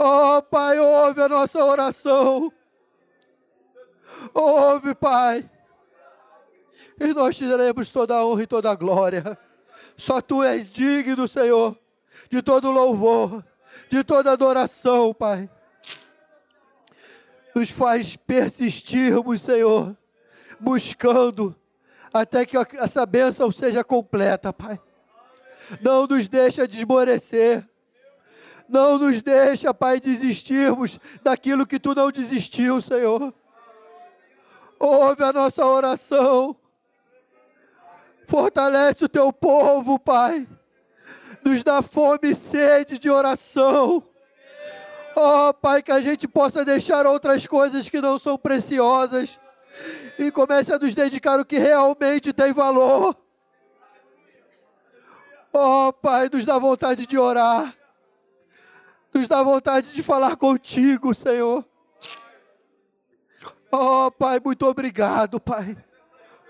Oh, 0.05 0.43
Pai, 0.43 0.81
ouve 0.81 1.23
a 1.23 1.29
nossa 1.29 1.65
oração. 1.65 2.53
Ouve, 4.35 4.97
Pai. 4.97 5.49
E 6.99 7.15
nós 7.15 7.37
te 7.37 7.47
daremos 7.47 7.89
toda 7.89 8.17
a 8.17 8.27
honra 8.27 8.43
e 8.43 8.47
toda 8.49 8.69
a 8.69 8.75
glória. 8.75 9.39
Só 9.97 10.21
tu 10.21 10.43
és 10.43 10.69
digno, 10.69 11.29
Senhor, 11.29 11.79
de 12.29 12.43
todo 12.43 12.73
louvor, 12.73 13.45
de 13.89 14.03
toda 14.03 14.33
adoração, 14.33 15.15
Pai. 15.15 15.49
Nos 17.55 17.71
faz 17.71 18.17
persistirmos, 18.17 19.41
Senhor, 19.43 19.97
buscando 20.59 21.55
até 22.13 22.45
que 22.45 22.57
essa 22.77 23.07
bênção 23.07 23.53
seja 23.53 23.85
completa, 23.85 24.53
Pai. 24.53 24.81
Não 25.81 26.09
nos 26.09 26.27
deixa 26.27 26.67
desmorecer. 26.67 27.69
Não 28.73 28.97
nos 28.97 29.21
deixa, 29.21 29.75
Pai, 29.75 30.01
desistirmos 30.01 30.99
daquilo 31.23 31.67
que 31.67 31.79
tu 31.79 31.95
não 31.95 32.11
desistiu, 32.11 32.81
Senhor. 32.81 33.35
Ouve 34.79 35.23
a 35.23 35.31
nossa 35.31 35.63
oração. 35.67 36.57
Fortalece 38.27 39.05
o 39.05 39.11
teu 39.11 39.31
povo, 39.31 39.99
Pai. 39.99 40.49
Nos 41.45 41.63
dá 41.63 41.83
fome 41.83 42.31
e 42.31 42.35
sede 42.35 42.99
de 42.99 43.11
oração. 43.11 44.03
Oh, 45.15 45.53
Pai, 45.53 45.83
que 45.83 45.93
a 45.93 46.01
gente 46.01 46.27
possa 46.27 46.65
deixar 46.65 47.07
outras 47.07 47.47
coisas 47.47 47.91
que 47.91 48.01
não 48.01 48.19
são 48.19 48.39
preciosas 48.39 49.39
e 50.19 50.31
comece 50.31 50.73
a 50.73 50.79
nos 50.79 50.95
dedicar 50.95 51.39
o 51.39 51.45
que 51.45 51.59
realmente 51.59 52.33
tem 52.33 52.55
valor. 52.55 53.15
Oh, 55.53 55.93
Pai, 55.93 56.31
nos 56.33 56.47
dá 56.47 56.59
vontade 56.59 57.07
de 57.07 57.19
orar. 57.19 57.82
Nos 59.13 59.29
dá 59.29 59.43
vontade 59.43 59.93
de 59.93 60.03
falar 60.03 60.37
contigo, 60.37 61.15
Senhor. 61.15 61.65
Oh, 63.71 64.11
Pai, 64.11 64.41
muito 64.43 64.67
obrigado, 64.67 65.41
Pai 65.41 65.77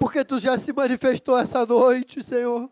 porque 0.02 0.24
tu 0.24 0.40
já 0.40 0.58
se 0.58 0.72
manifestou 0.72 1.38
essa 1.38 1.64
noite, 1.64 2.24
Senhor. 2.24 2.68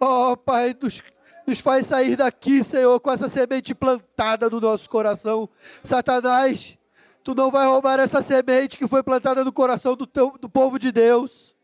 Oh, 0.00 0.36
Pai, 0.36 0.76
nos, 0.82 1.00
nos 1.46 1.60
faz 1.60 1.86
sair 1.86 2.16
daqui, 2.16 2.64
Senhor, 2.64 2.98
com 2.98 3.12
essa 3.12 3.28
semente 3.28 3.72
plantada 3.72 4.50
no 4.50 4.60
nosso 4.60 4.90
coração. 4.90 5.48
Satanás, 5.84 6.76
tu 7.22 7.32
não 7.32 7.48
vai 7.48 7.64
roubar 7.64 8.00
essa 8.00 8.20
semente 8.22 8.76
que 8.76 8.88
foi 8.88 9.04
plantada 9.04 9.44
no 9.44 9.52
coração 9.52 9.94
do, 9.94 10.04
teu, 10.04 10.36
do 10.36 10.50
povo 10.50 10.80
de 10.80 10.90
Deus. 10.90 11.54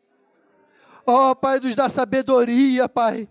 Oh, 1.04 1.34
Pai, 1.34 1.58
nos 1.58 1.74
dá 1.74 1.88
sabedoria, 1.88 2.88
Pai, 2.88 3.28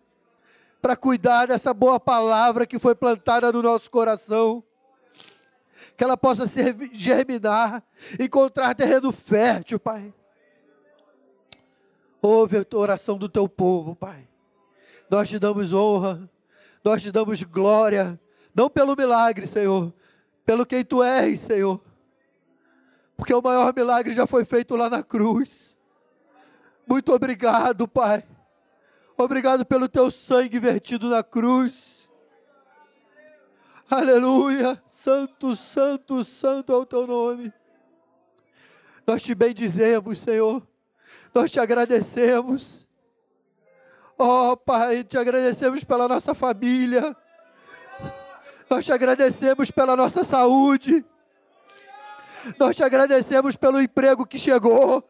para 0.82 0.96
cuidar 0.96 1.46
dessa 1.46 1.74
boa 1.74 2.00
palavra 2.00 2.66
que 2.66 2.80
foi 2.80 2.96
plantada 2.96 3.52
no 3.52 3.62
nosso 3.62 3.90
coração. 3.90 4.64
Que 5.96 6.04
ela 6.04 6.18
possa 6.18 6.46
germinar, 6.92 7.84
encontrar 8.20 8.74
terreno 8.74 9.12
fértil, 9.12 9.80
Pai. 9.80 10.14
Ouve 12.22 12.58
a 12.58 12.78
oração 12.78 13.18
do 13.18 13.30
teu 13.30 13.48
povo, 13.48 13.96
Pai. 13.96 14.28
Nós 15.10 15.30
te 15.30 15.38
damos 15.38 15.74
honra, 15.74 16.30
nós 16.84 17.02
te 17.02 17.12
damos 17.12 17.44
glória, 17.44 18.20
não 18.56 18.70
pelo 18.70 18.96
milagre, 18.96 19.46
Senhor, 19.46 19.94
pelo 20.46 20.66
quem 20.66 20.84
tu 20.84 21.04
és, 21.04 21.40
Senhor. 21.42 21.82
Porque 23.16 23.34
o 23.34 23.42
maior 23.42 23.74
milagre 23.76 24.14
já 24.14 24.26
foi 24.26 24.46
feito 24.46 24.76
lá 24.76 24.90
na 24.90 25.04
cruz. 25.04 25.78
Muito 26.88 27.14
obrigado, 27.14 27.88
Pai. 27.88 28.24
Obrigado 29.24 29.64
pelo 29.64 29.88
teu 29.88 30.10
sangue 30.10 30.58
vertido 30.58 31.08
na 31.08 31.22
cruz. 31.22 32.10
Aleluia. 33.88 34.82
Santo, 34.90 35.56
santo, 35.56 36.24
santo 36.24 36.74
é 36.74 36.76
o 36.76 36.86
teu 36.88 37.06
nome. 37.06 37.54
Nós 39.06 39.22
te 39.22 39.36
bendizemos, 39.36 40.22
Senhor. 40.22 40.68
Nós 41.36 41.52
te 41.52 41.60
agradecemos. 41.60 42.88
Oh, 44.18 44.58
Pai, 44.58 45.04
te 45.04 45.20
agradecemos 45.20 45.84
pela 45.84 46.08
nossa 46.08 46.34
família. 46.34 47.16
Nós 48.68 48.86
te 48.86 48.92
agradecemos 48.92 49.70
pela 49.70 49.96
nossa 49.96 50.24
saúde. 50.24 51.06
Nós 52.58 52.76
te 52.76 52.84
agradecemos 52.84 53.56
pelo 53.56 53.80
emprego 53.80 54.26
que 54.26 54.40
chegou. 54.40 55.08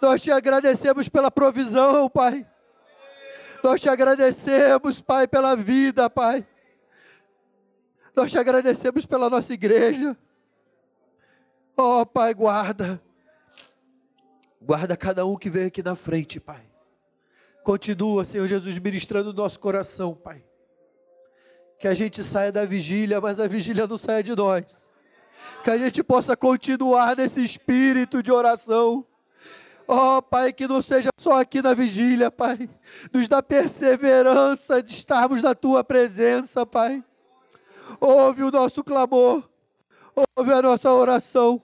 Nós 0.00 0.22
te 0.22 0.30
agradecemos 0.30 1.06
pela 1.10 1.30
provisão, 1.30 2.08
Pai. 2.08 2.46
Nós 3.62 3.80
te 3.80 3.88
agradecemos, 3.88 5.00
Pai, 5.00 5.26
pela 5.26 5.56
vida, 5.56 6.08
Pai. 6.08 6.46
Nós 8.14 8.30
te 8.30 8.38
agradecemos 8.38 9.06
pela 9.06 9.28
nossa 9.28 9.52
igreja. 9.52 10.16
Oh, 11.76 12.04
Pai, 12.04 12.34
guarda. 12.34 13.00
Guarda 14.60 14.96
cada 14.96 15.24
um 15.24 15.36
que 15.36 15.48
veio 15.48 15.68
aqui 15.68 15.82
na 15.82 15.94
frente, 15.94 16.40
Pai. 16.40 16.62
Continua, 17.62 18.24
Senhor 18.24 18.46
Jesus, 18.46 18.78
ministrando 18.78 19.30
o 19.30 19.32
nosso 19.32 19.60
coração, 19.60 20.14
Pai. 20.14 20.44
Que 21.78 21.86
a 21.86 21.94
gente 21.94 22.24
saia 22.24 22.50
da 22.50 22.64
vigília, 22.64 23.20
mas 23.20 23.38
a 23.38 23.46
vigília 23.46 23.86
não 23.86 23.98
saia 23.98 24.22
de 24.22 24.34
nós. 24.34 24.88
Que 25.62 25.70
a 25.70 25.78
gente 25.78 26.02
possa 26.02 26.36
continuar 26.36 27.16
nesse 27.16 27.42
espírito 27.42 28.22
de 28.22 28.32
oração. 28.32 29.06
Ó 29.90 30.18
oh, 30.18 30.22
Pai, 30.22 30.52
que 30.52 30.68
não 30.68 30.82
seja 30.82 31.08
só 31.18 31.40
aqui 31.40 31.62
na 31.62 31.72
vigília, 31.72 32.30
Pai. 32.30 32.68
Nos 33.10 33.26
dá 33.26 33.42
perseverança 33.42 34.82
de 34.82 34.92
estarmos 34.92 35.40
na 35.40 35.54
Tua 35.54 35.82
presença, 35.82 36.66
Pai. 36.66 37.02
Ouve 37.98 38.42
o 38.42 38.50
nosso 38.50 38.84
clamor. 38.84 39.48
Ouve 40.36 40.52
a 40.52 40.60
nossa 40.60 40.92
oração. 40.92 41.62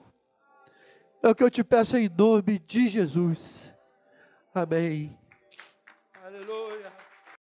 É 1.21 1.29
o 1.29 1.35
que 1.35 1.43
eu 1.43 1.51
te 1.51 1.63
peço 1.63 1.97
em 1.97 2.09
nome 2.09 2.57
de 2.57 2.87
Jesus. 2.87 3.71
Amém. 4.55 5.15